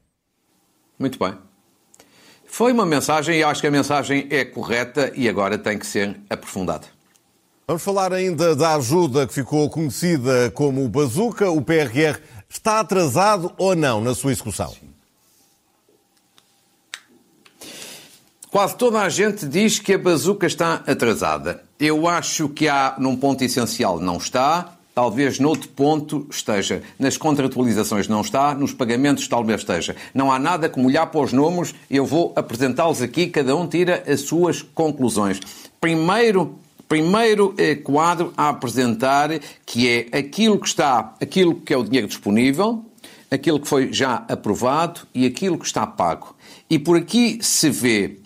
Muito 0.99 1.19
bem. 1.19 1.37
Foi 2.47 2.73
uma 2.73 2.87
mensagem 2.87 3.41
e 3.41 3.43
acho 3.43 3.61
que 3.61 3.67
a 3.67 3.71
mensagem 3.71 4.29
é 4.31 4.45
correta 4.45 5.13
e 5.17 5.29
agora 5.29 5.59
tem 5.59 5.79
que 5.79 5.87
ser 5.87 6.21
aprofundada. 6.31 6.87
Vamos 7.67 7.83
falar 7.83 8.13
ainda 8.13 8.55
da 8.55 8.75
ajuda 8.77 9.27
que 9.27 9.35
ficou 9.35 9.69
conhecida 9.69 10.51
como 10.53 10.85
o 10.85 10.89
Bazuca. 10.89 11.51
O 11.51 11.61
PRR 11.61 12.21
está 12.49 12.81
atrasado 12.81 13.53
ou 13.59 13.75
não 13.75 14.01
na 14.01 14.15
sua 14.15 14.33
execução? 14.33 14.69
Sim. 14.69 14.93
Quase 18.53 18.77
toda 18.77 19.01
a 19.01 19.09
gente 19.09 19.47
diz 19.47 19.79
que 19.79 19.95
a 19.95 19.99
bazuca 19.99 20.47
está 20.47 20.83
atrasada. 20.87 21.65
Eu 21.81 22.07
acho 22.07 22.51
que 22.51 22.69
há, 22.69 22.95
num 22.99 23.17
ponto 23.17 23.43
essencial, 23.43 23.99
não 23.99 24.19
está. 24.19 24.77
Talvez 24.95 25.39
noutro 25.39 25.71
ponto 25.71 26.27
esteja. 26.31 26.83
Nas 26.99 27.17
contratualizações 27.17 28.09
não 28.09 28.21
está, 28.21 28.55
nos 28.55 28.75
pagamentos 28.75 29.27
talvez 29.27 29.63
esteja. 29.63 29.97
Não 30.13 30.31
há 30.31 30.39
nada 30.39 30.69
como 30.69 30.87
olhar 30.87 31.07
para 31.07 31.23
os 31.23 31.33
números, 31.33 31.75
eu 31.91 32.05
vou 32.05 32.33
apresentá-los 32.37 33.01
aqui, 33.01 33.29
cada 33.29 33.57
um 33.57 33.67
tira 33.67 34.03
as 34.07 34.21
suas 34.21 34.61
conclusões. 34.61 35.41
Primeiro, 35.81 36.59
primeiro 36.87 37.55
eh, 37.57 37.75
quadro 37.75 38.35
a 38.37 38.51
apresentar, 38.51 39.31
que 39.65 39.89
é 39.89 40.19
aquilo 40.19 40.59
que 40.59 40.69
está, 40.69 41.15
aquilo 41.21 41.55
que 41.55 41.73
é 41.73 41.77
o 41.77 41.85
dinheiro 41.85 42.07
disponível, 42.07 42.85
aquilo 43.31 43.59
que 43.59 43.69
foi 43.69 43.91
já 43.95 44.27
aprovado 44.29 45.01
e 45.15 45.25
aquilo 45.25 45.59
que 45.59 45.65
está 45.65 45.87
pago. 45.87 46.37
E 46.69 46.79
por 46.79 46.99
aqui 46.99 47.39
se 47.41 47.71
vê 47.71 48.19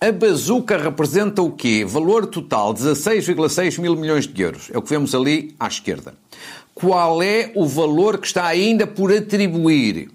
a 0.00 0.12
bazuca 0.12 0.76
representa 0.76 1.40
o 1.40 1.50
quê? 1.50 1.84
Valor 1.84 2.26
total 2.26 2.74
16,6 2.74 3.80
mil 3.80 3.96
milhões 3.96 4.26
de 4.26 4.42
euros. 4.42 4.70
É 4.72 4.76
o 4.76 4.82
que 4.82 4.90
vemos 4.90 5.14
ali 5.14 5.54
à 5.58 5.66
esquerda. 5.66 6.14
Qual 6.74 7.22
é 7.22 7.50
o 7.54 7.66
valor 7.66 8.18
que 8.18 8.26
está 8.26 8.46
ainda 8.46 8.86
por 8.86 9.10
atribuir? 9.10 10.10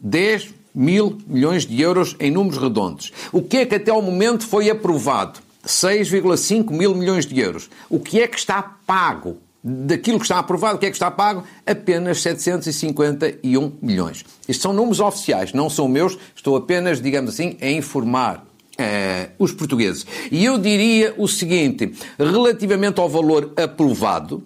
10 0.00 0.52
mil 0.74 1.18
milhões 1.26 1.64
de 1.64 1.80
euros 1.80 2.16
em 2.18 2.32
números 2.32 2.60
redondos. 2.60 3.12
O 3.32 3.40
que 3.40 3.58
é 3.58 3.66
que 3.66 3.76
até 3.76 3.92
ao 3.92 4.02
momento 4.02 4.44
foi 4.44 4.68
aprovado? 4.68 5.38
6,5 5.64 6.70
mil 6.72 6.94
milhões 6.94 7.24
de 7.24 7.38
euros. 7.38 7.70
O 7.88 8.00
que 8.00 8.20
é 8.20 8.26
que 8.26 8.38
está 8.38 8.76
pago? 8.86 9.38
daquilo 9.66 10.18
que 10.18 10.26
está 10.26 10.38
aprovado, 10.38 10.76
o 10.76 10.78
que 10.78 10.84
é 10.84 10.90
que 10.90 10.96
está 10.96 11.10
pago? 11.10 11.42
Apenas 11.64 12.20
751 12.20 13.72
milhões. 13.80 14.22
Estes 14.46 14.60
são 14.60 14.74
números 14.74 15.00
oficiais, 15.00 15.54
não 15.54 15.70
são 15.70 15.88
meus, 15.88 16.18
estou 16.36 16.54
apenas, 16.54 17.00
digamos 17.00 17.32
assim, 17.32 17.56
a 17.62 17.70
informar 17.70 18.44
Uh, 18.74 19.30
os 19.38 19.52
portugueses. 19.52 20.04
E 20.32 20.44
eu 20.44 20.58
diria 20.58 21.14
o 21.16 21.28
seguinte: 21.28 21.92
relativamente 22.18 23.00
ao 23.00 23.08
valor 23.08 23.52
aprovado, 23.56 24.42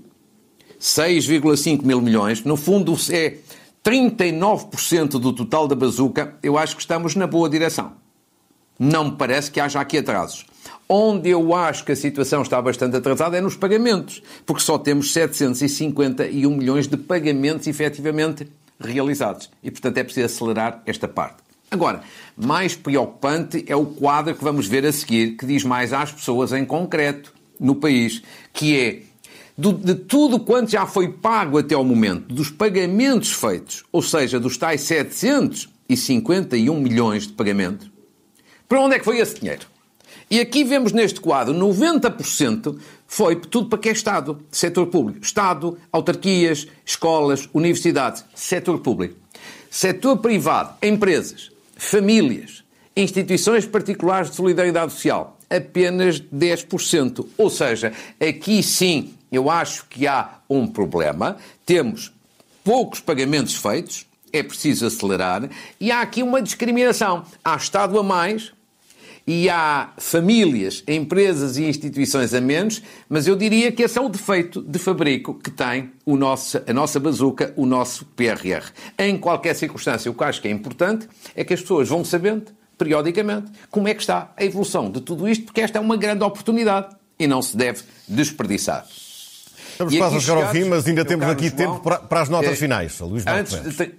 6,5 0.78 1.82
mil 1.82 2.00
milhões, 2.00 2.44
no 2.44 2.56
fundo 2.56 2.94
é 3.10 3.38
39% 3.82 5.18
do 5.18 5.32
total 5.32 5.66
da 5.66 5.74
bazuca, 5.74 6.36
eu 6.42 6.58
acho 6.58 6.76
que 6.76 6.82
estamos 6.82 7.14
na 7.14 7.26
boa 7.26 7.48
direção. 7.48 7.92
Não 8.78 9.06
me 9.06 9.12
parece 9.12 9.50
que 9.50 9.60
haja 9.60 9.80
aqui 9.80 9.98
atrasos. 9.98 10.46
Onde 10.88 11.30
eu 11.30 11.54
acho 11.54 11.84
que 11.84 11.92
a 11.92 11.96
situação 11.96 12.42
está 12.42 12.60
bastante 12.62 12.96
atrasada 12.96 13.36
é 13.36 13.40
nos 13.40 13.56
pagamentos, 13.56 14.22
porque 14.46 14.62
só 14.62 14.78
temos 14.78 15.12
751 15.12 16.54
milhões 16.54 16.86
de 16.86 16.96
pagamentos 16.96 17.66
efetivamente 17.66 18.46
realizados. 18.78 19.50
E, 19.62 19.70
portanto, 19.70 19.98
é 19.98 20.04
preciso 20.04 20.26
acelerar 20.26 20.82
esta 20.86 21.08
parte. 21.08 21.47
Agora, 21.70 22.02
mais 22.37 22.74
preocupante 22.74 23.64
é 23.66 23.76
o 23.76 23.85
quadro 23.85 24.35
que 24.35 24.42
vamos 24.42 24.66
ver 24.66 24.87
a 24.87 24.92
seguir, 24.92 25.37
que 25.37 25.44
diz 25.44 25.64
mais 25.64 25.92
às 25.92 26.11
pessoas 26.11 26.52
em 26.52 26.64
concreto 26.64 27.35
no 27.61 27.74
país, 27.74 28.22
que 28.52 28.78
é 28.78 29.02
de 29.57 29.94
tudo 29.96 30.38
quanto 30.38 30.70
já 30.70 30.87
foi 30.87 31.09
pago 31.09 31.59
até 31.59 31.74
ao 31.74 31.85
momento, 31.85 32.33
dos 32.33 32.48
pagamentos 32.48 33.33
feitos, 33.33 33.85
ou 33.90 34.00
seja, 34.00 34.38
dos 34.38 34.57
tais 34.57 34.83
751 34.83 36.81
milhões 36.81 37.26
de 37.26 37.33
pagamentos, 37.33 37.90
para 38.68 38.81
onde 38.81 38.94
é 38.94 38.98
que 39.00 39.04
foi 39.04 39.18
esse 39.18 39.40
dinheiro? 39.40 39.66
E 40.31 40.40
aqui 40.40 40.62
vemos 40.62 40.92
neste 40.92 41.20
quadro 41.20 41.54
90% 41.54 42.78
foi 43.07 43.35
tudo 43.37 43.68
para 43.68 43.78
que 43.78 43.88
é 43.88 43.92
Estado, 43.92 44.38
setor 44.50 44.87
público. 44.88 45.24
Estado, 45.24 45.78
autarquias, 45.90 46.68
escolas, 46.85 47.48
universidades, 47.54 48.24
setor 48.35 48.78
público. 48.81 49.16
Setor 49.70 50.18
privado, 50.18 50.74
empresas, 50.83 51.50
famílias, 51.78 52.64
instituições 52.96 53.64
particulares 53.64 54.28
de 54.30 54.36
solidariedade 54.36 54.92
social, 54.92 55.38
apenas 55.48 56.20
10%. 56.20 57.24
Ou 57.38 57.48
seja, 57.48 57.92
aqui 58.20 58.62
sim 58.62 59.14
eu 59.30 59.48
acho 59.48 59.86
que 59.88 60.06
há 60.06 60.40
um 60.50 60.66
problema. 60.66 61.36
Temos 61.64 62.12
poucos 62.64 63.00
pagamentos 63.00 63.54
feitos, 63.54 64.06
é 64.32 64.42
preciso 64.42 64.86
acelerar, 64.86 65.48
e 65.80 65.90
há 65.90 66.02
aqui 66.02 66.22
uma 66.22 66.42
discriminação. 66.42 67.24
Há 67.42 67.56
Estado 67.56 67.98
a 67.98 68.02
mais, 68.02 68.52
e 69.28 69.50
há 69.50 69.90
famílias, 69.98 70.82
empresas 70.88 71.58
e 71.58 71.64
instituições 71.64 72.32
a 72.32 72.40
menos, 72.40 72.82
mas 73.10 73.26
eu 73.26 73.36
diria 73.36 73.70
que 73.70 73.82
esse 73.82 73.98
é 73.98 74.00
o 74.00 74.08
defeito 74.08 74.62
de 74.62 74.78
fabrico 74.78 75.34
que 75.34 75.50
tem 75.50 75.92
o 76.06 76.16
nosso, 76.16 76.58
a 76.66 76.72
nossa 76.72 76.98
bazuca, 76.98 77.52
o 77.54 77.66
nosso 77.66 78.06
PRR. 78.06 78.72
Em 78.98 79.18
qualquer 79.18 79.54
circunstância, 79.54 80.10
o 80.10 80.14
que 80.14 80.24
acho 80.24 80.40
que 80.40 80.48
é 80.48 80.50
importante 80.50 81.06
é 81.36 81.44
que 81.44 81.52
as 81.52 81.60
pessoas 81.60 81.90
vão 81.90 82.02
sabendo, 82.06 82.50
periodicamente, 82.78 83.52
como 83.70 83.86
é 83.86 83.92
que 83.92 84.00
está 84.00 84.32
a 84.34 84.42
evolução 84.42 84.90
de 84.90 85.02
tudo 85.02 85.28
isto, 85.28 85.44
porque 85.44 85.60
esta 85.60 85.76
é 85.76 85.80
uma 85.82 85.98
grande 85.98 86.24
oportunidade 86.24 86.96
e 87.18 87.26
não 87.26 87.42
se 87.42 87.54
deve 87.54 87.82
desperdiçar. 88.08 88.86
Estamos 89.72 89.94
quase 89.94 90.16
a 90.16 90.20
chegar 90.20 90.42
ao 90.42 90.50
fim, 90.52 90.64
mas 90.64 90.86
ainda 90.86 91.04
temos 91.04 91.26
aqui 91.26 91.48
João, 91.48 91.56
tempo 91.56 91.80
para, 91.80 91.98
para, 91.98 92.22
as 92.22 92.30
notas 92.30 92.52
é, 92.52 92.56
finais. 92.56 92.98
Luís 93.00 93.26
Antes 93.26 93.76
de... 93.76 93.94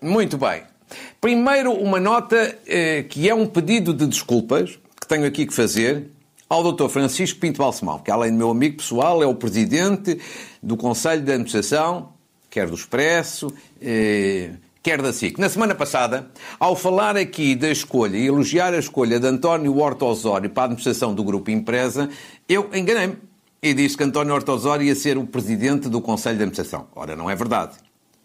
Muito 0.00 0.38
bem. 0.38 0.71
Primeiro, 1.20 1.72
uma 1.72 2.00
nota 2.00 2.58
eh, 2.66 3.04
que 3.08 3.28
é 3.28 3.34
um 3.34 3.46
pedido 3.46 3.94
de 3.94 4.06
desculpas 4.06 4.78
que 5.00 5.06
tenho 5.06 5.26
aqui 5.26 5.46
que 5.46 5.54
fazer 5.54 6.10
ao 6.48 6.70
Dr. 6.70 6.88
Francisco 6.88 7.40
Pinto 7.40 7.58
Balsemão, 7.58 7.98
que 7.98 8.10
além 8.10 8.30
do 8.30 8.36
meu 8.36 8.50
amigo 8.50 8.76
pessoal 8.76 9.22
é 9.22 9.26
o 9.26 9.34
presidente 9.34 10.18
do 10.62 10.76
Conselho 10.76 11.22
de 11.22 11.32
Administração, 11.32 12.10
quer 12.50 12.66
do 12.68 12.74
Expresso, 12.74 13.54
eh, 13.80 14.50
quer 14.82 15.00
da 15.00 15.12
SIC. 15.12 15.38
Na 15.38 15.48
semana 15.48 15.74
passada, 15.74 16.30
ao 16.60 16.76
falar 16.76 17.16
aqui 17.16 17.54
da 17.54 17.70
escolha 17.70 18.16
e 18.16 18.26
elogiar 18.26 18.74
a 18.74 18.78
escolha 18.78 19.18
de 19.18 19.26
António 19.26 19.78
Horta 19.78 20.04
Osório 20.04 20.50
para 20.50 20.64
a 20.64 20.66
administração 20.66 21.14
do 21.14 21.24
Grupo 21.24 21.50
Empresa, 21.50 22.10
eu 22.48 22.68
enganei-me 22.74 23.16
e 23.62 23.72
disse 23.72 23.96
que 23.96 24.04
António 24.04 24.34
Horta 24.34 24.52
Osório 24.52 24.84
ia 24.84 24.94
ser 24.94 25.16
o 25.16 25.26
presidente 25.26 25.88
do 25.88 26.00
Conselho 26.00 26.36
de 26.36 26.42
Administração. 26.42 26.88
Ora, 26.94 27.16
não 27.16 27.30
é 27.30 27.34
verdade 27.36 27.76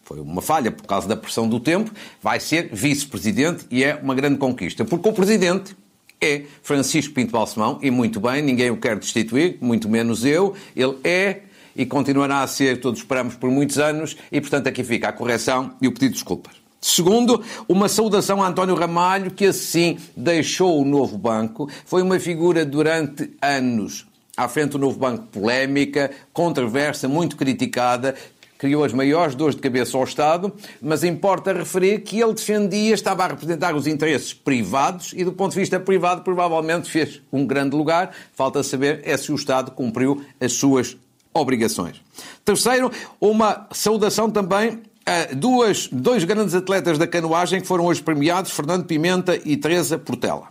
foi 0.08 0.22
uma 0.22 0.42
falha 0.42 0.72
por 0.72 0.88
causa 0.88 1.06
da 1.06 1.18
pressão 1.18 1.50
do 1.50 1.60
tempo, 1.60 1.92
vai 2.22 2.40
ser 2.40 2.70
vice-presidente 2.72 3.66
e 3.70 3.84
é 3.84 3.94
uma 4.02 4.16
grande 4.16 4.38
conquista, 4.38 4.86
porque 4.86 5.10
o 5.10 5.12
presidente 5.12 5.76
é 6.22 6.44
Francisco 6.64 7.14
Pinto 7.14 7.34
Balsemão 7.34 7.78
e 7.82 7.92
muito 7.92 8.22
bem, 8.22 8.42
ninguém 8.42 8.72
o 8.72 8.78
quer 8.78 8.98
destituir, 8.98 9.58
muito 9.60 9.90
menos 9.90 10.24
eu, 10.24 10.56
ele 10.74 10.98
é 11.04 11.42
e 11.76 11.86
continuará 11.86 12.42
a 12.42 12.48
ser, 12.48 12.80
todos 12.80 13.02
esperamos, 13.02 13.36
por 13.36 13.52
muitos 13.52 13.78
anos. 13.78 14.18
E, 14.32 14.42
portanto, 14.42 14.66
aqui 14.66 14.84
fica 14.84 15.10
a 15.10 15.12
correção 15.14 15.74
e 15.80 15.88
o 15.88 15.92
pedido 15.92 16.10
de 16.10 16.16
desculpas. 16.16 16.56
Segundo, 16.82 17.44
uma 17.68 17.88
saudação 17.88 18.42
a 18.42 18.48
António 18.48 18.74
Ramalho, 18.74 19.30
que 19.30 19.46
assim 19.46 20.00
deixou 20.16 20.82
o 20.82 20.86
novo 20.86 21.20
banco. 21.20 21.70
Foi 21.86 22.02
uma 22.02 22.20
figura 22.20 22.66
durante 22.66 23.30
anos 23.40 24.08
à 24.38 24.48
frente 24.48 24.74
do 24.74 24.78
novo 24.78 25.00
banco 25.00 25.26
polémica, 25.28 26.12
controversa, 26.32 27.08
muito 27.08 27.36
criticada, 27.36 28.14
criou 28.58 28.84
as 28.84 28.94
maiores 28.94 29.36
dores 29.36 29.56
de 29.56 29.62
cabeça 29.62 29.98
ao 29.98 30.04
Estado, 30.04 30.52
mas 30.82 31.04
importa 31.04 31.54
referir 31.54 32.00
que 32.02 32.20
ele 32.20 32.34
defendia, 32.34 32.94
estava 32.94 33.24
a 33.24 33.28
representar 33.28 33.76
os 33.76 33.88
interesses 33.88 34.34
privados 34.34 35.14
e, 35.16 35.24
do 35.24 35.32
ponto 35.32 35.54
de 35.54 35.60
vista 35.60 35.80
privado, 35.80 36.22
provavelmente 36.22 36.90
fez 36.90 37.22
um 37.32 37.46
grande 37.46 37.76
lugar. 37.76 38.12
Falta 38.34 38.64
saber 38.64 39.02
é 39.04 39.16
se 39.16 39.32
o 39.32 39.36
Estado 39.36 39.72
cumpriu 39.72 40.24
as 40.40 40.54
suas 40.54 40.98
obrigações. 41.34 42.02
Terceiro, 42.44 42.92
uma 43.22 43.68
saudação 43.72 44.30
também 44.30 44.82
a 45.06 45.34
duas, 45.34 45.88
dois 45.92 46.24
grandes 46.24 46.54
atletas 46.54 46.98
da 46.98 47.08
canoagem 47.08 47.62
que 47.62 47.68
foram 47.68 47.86
hoje 47.86 48.02
premiados, 48.02 48.52
Fernando 48.52 48.86
Pimenta 48.86 49.40
e 49.46 49.56
Teresa 49.56 49.98
Portela. 49.98 50.50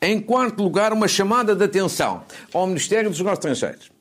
Em 0.00 0.20
quarto 0.20 0.62
lugar, 0.62 0.92
uma 0.92 1.08
chamada 1.08 1.54
de 1.54 1.64
atenção 1.64 2.22
ao 2.52 2.66
Ministério 2.66 3.10
dos 3.10 3.18
Negócios 3.18 3.44
Estrangeiros 3.44 3.97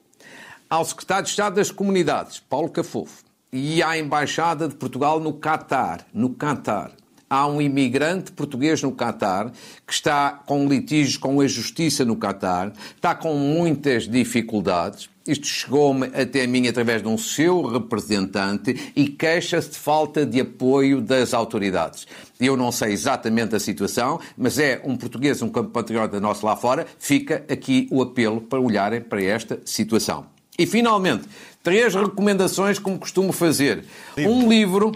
ao 0.69 0.83
secretário 0.83 1.23
de 1.23 1.29
Estado 1.29 1.55
das 1.55 1.71
Comunidades, 1.71 2.39
Paulo 2.39 2.69
Cafofo, 2.69 3.23
e 3.51 3.81
à 3.81 3.97
Embaixada 3.97 4.67
de 4.67 4.75
Portugal 4.75 5.19
no 5.19 5.33
Catar. 5.33 6.05
No 6.13 6.31
Catar. 6.31 6.91
Há 7.29 7.45
um 7.45 7.61
imigrante 7.61 8.31
português 8.31 8.81
no 8.81 8.91
Catar 8.91 9.51
que 9.85 9.93
está 9.93 10.31
com 10.31 10.67
litígios 10.67 11.17
com 11.17 11.41
a 11.41 11.47
justiça 11.47 12.05
no 12.05 12.15
Catar, 12.15 12.71
está 12.95 13.13
com 13.13 13.33
muitas 13.35 14.07
dificuldades. 14.07 15.09
Isto 15.27 15.45
chegou-me 15.45 16.07
até 16.07 16.47
mim 16.47 16.69
através 16.69 17.01
de 17.01 17.07
um 17.09 17.17
seu 17.17 17.61
representante 17.63 18.93
e 18.95 19.09
queixa-se 19.09 19.71
de 19.71 19.77
falta 19.77 20.25
de 20.25 20.39
apoio 20.39 21.01
das 21.01 21.33
autoridades. 21.33 22.07
Eu 22.39 22.55
não 22.55 22.71
sei 22.71 22.93
exatamente 22.93 23.53
a 23.53 23.59
situação, 23.59 24.21
mas 24.37 24.57
é 24.57 24.81
um 24.85 24.95
português, 24.95 25.41
um 25.41 25.49
compatriota 25.49 26.21
nosso 26.21 26.45
lá 26.45 26.55
fora. 26.55 26.87
Fica 26.97 27.43
aqui 27.49 27.89
o 27.91 28.01
apelo 28.01 28.39
para 28.39 28.61
olharem 28.61 29.01
para 29.01 29.21
esta 29.21 29.59
situação. 29.65 30.36
E, 30.57 30.65
finalmente, 30.65 31.25
três 31.61 31.93
recomendações 31.93 32.79
como 32.79 32.97
costumo 32.97 33.31
fazer. 33.31 33.83
Livro. 34.15 34.33
Um 34.33 34.49
livro, 34.49 34.91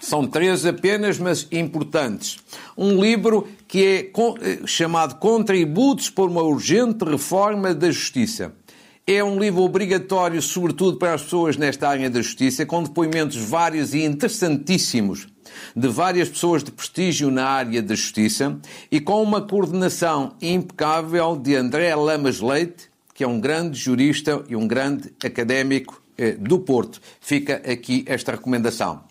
são 0.00 0.26
três 0.26 0.64
apenas, 0.64 1.18
mas 1.18 1.46
importantes. 1.52 2.38
Um 2.76 3.00
livro 3.00 3.46
que 3.68 3.84
é 3.84 3.98
eh, 4.00 4.66
chamado 4.66 5.16
Contributos 5.16 6.10
por 6.10 6.28
uma 6.28 6.42
Urgente 6.42 7.04
Reforma 7.04 7.74
da 7.74 7.90
Justiça. 7.90 8.52
É 9.06 9.24
um 9.24 9.38
livro 9.38 9.62
obrigatório, 9.62 10.40
sobretudo 10.40 10.96
para 10.96 11.14
as 11.14 11.22
pessoas 11.22 11.56
nesta 11.56 11.88
área 11.88 12.08
da 12.08 12.22
justiça, 12.22 12.64
com 12.64 12.82
depoimentos 12.82 13.36
vários 13.36 13.92
e 13.92 14.04
interessantíssimos 14.04 15.26
de 15.74 15.88
várias 15.88 16.28
pessoas 16.28 16.62
de 16.62 16.70
prestígio 16.70 17.30
na 17.30 17.44
área 17.44 17.82
da 17.82 17.94
justiça 17.94 18.58
e 18.90 19.00
com 19.00 19.22
uma 19.22 19.40
coordenação 19.40 20.34
impecável 20.40 21.36
de 21.36 21.56
André 21.56 21.94
Lamas 21.94 22.40
Leite, 22.40 22.89
que 23.20 23.24
é 23.24 23.28
um 23.28 23.38
grande 23.38 23.78
jurista 23.78 24.42
e 24.48 24.56
um 24.56 24.66
grande 24.66 25.12
académico 25.22 26.02
eh, 26.16 26.32
do 26.40 26.58
Porto. 26.58 27.02
Fica 27.20 27.56
aqui 27.70 28.02
esta 28.06 28.32
recomendação. 28.32 29.02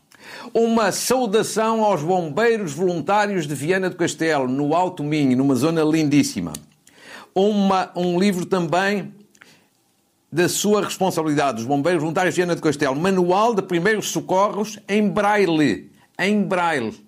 Uma 0.52 0.92
saudação 0.92 1.84
aos 1.84 2.02
bombeiros 2.02 2.74
voluntários 2.74 3.46
de 3.46 3.54
Viana 3.54 3.88
do 3.88 3.96
Castelo, 3.96 4.48
no 4.48 4.74
Alto 4.74 5.04
Minho, 5.04 5.38
numa 5.38 5.54
zona 5.54 5.84
lindíssima. 5.84 6.54
Uma, 7.36 7.92
um 7.96 8.20
livro 8.20 8.48
também 8.48 9.14
da 10.32 10.50
sua 10.50 10.84
responsabilidade, 10.84 11.58
dos 11.58 11.68
bombeiros 11.68 12.02
voluntários 12.02 12.34
de 12.34 12.42
Viana 12.42 12.56
do 12.56 12.64
Castelo, 12.64 12.96
Manual 12.96 13.54
de 13.54 13.62
Primeiros 13.62 14.10
Socorros 14.10 14.80
em 14.90 15.08
Braille. 15.08 15.92
Em 16.18 16.42
Braille. 16.42 17.00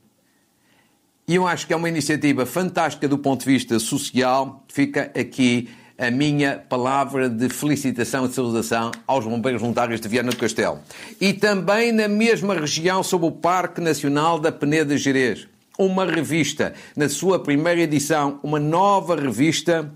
E 1.27 1.33
eu 1.33 1.47
acho 1.47 1.65
que 1.65 1.73
é 1.73 1.75
uma 1.75 1.89
iniciativa 1.89 2.45
fantástica 2.45 3.07
do 3.07 3.17
ponto 3.17 3.39
de 3.39 3.47
vista 3.47 3.79
social. 3.79 4.63
Fica 4.67 5.11
aqui 5.19 5.67
a 5.97 6.09
minha 6.09 6.63
palavra 6.69 7.29
de 7.29 7.49
felicitação 7.49 8.25
e 8.25 8.27
de 8.27 8.35
saudação 8.35 8.91
aos 9.05 9.25
bombeiros 9.25 9.61
voluntários 9.61 9.99
de 9.99 10.07
Viana 10.07 10.31
do 10.31 10.37
Castelo. 10.37 10.79
E 11.19 11.33
também 11.33 11.91
na 11.91 12.07
mesma 12.07 12.53
região, 12.53 13.03
sob 13.03 13.25
o 13.25 13.31
Parque 13.31 13.81
Nacional 13.81 14.39
da 14.39 14.51
Peneda 14.51 14.97
Gerês. 14.97 15.47
Uma 15.77 16.05
revista, 16.05 16.73
na 16.95 17.09
sua 17.09 17.39
primeira 17.39 17.81
edição, 17.81 18.39
uma 18.43 18.59
nova 18.59 19.15
revista, 19.15 19.91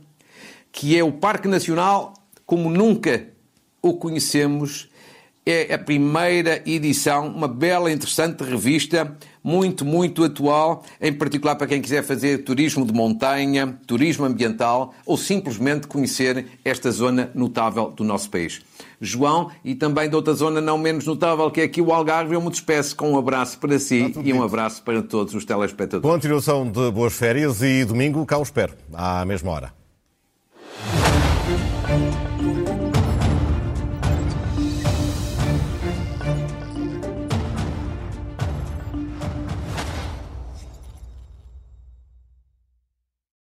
que 0.71 0.97
é 0.97 1.03
o 1.03 1.12
Parque 1.12 1.47
Nacional 1.47 2.13
como 2.45 2.69
nunca 2.69 3.27
o 3.81 3.93
conhecemos 3.93 4.89
é 5.45 5.75
a 5.75 5.77
primeira 5.77 6.63
edição, 6.65 7.27
uma 7.27 7.47
bela, 7.47 7.91
interessante 7.91 8.43
revista, 8.43 9.15
muito, 9.43 9.86
muito 9.86 10.23
atual, 10.23 10.84
em 10.99 11.13
particular 11.13 11.55
para 11.55 11.67
quem 11.67 11.79
quiser 11.79 12.03
fazer 12.03 12.39
turismo 12.39 12.84
de 12.84 12.91
montanha, 12.91 13.77
turismo 13.86 14.25
ambiental 14.25 14.95
ou 15.05 15.15
simplesmente 15.15 15.86
conhecer 15.86 16.47
esta 16.65 16.89
zona 16.89 17.29
notável 17.36 17.91
do 17.91 18.03
nosso 18.03 18.27
país. 18.31 18.62
João, 18.99 19.51
e 19.63 19.75
também 19.75 20.10
de 20.10 20.15
outra 20.15 20.34
zona 20.34 20.60
não 20.60 20.79
menos 20.79 21.05
notável, 21.05 21.51
que 21.51 21.62
é 21.62 21.65
aqui 21.65 21.79
o 21.79 21.93
Algarve, 21.93 22.34
eu 22.34 22.41
me 22.41 22.49
despeço 22.49 22.95
com 22.95 23.12
um 23.12 23.17
abraço 23.17 23.60
para 23.60 23.77
si 23.77 24.15
e 24.23 24.34
um 24.34 24.41
abraço 24.41 24.81
para 24.81 25.03
todos 25.03 25.36
os 25.36 25.45
telespectadores. 25.45 26.12
Continuação 26.12 26.65
de 26.65 26.89
boas 26.89 27.13
férias 27.13 27.62
e 27.62 27.86
domingo 27.86 28.25
cá 28.25 28.39
o 28.39 28.43
espero, 28.43 28.73
à 28.91 29.23
mesma 29.25 29.51
hora. 29.51 29.84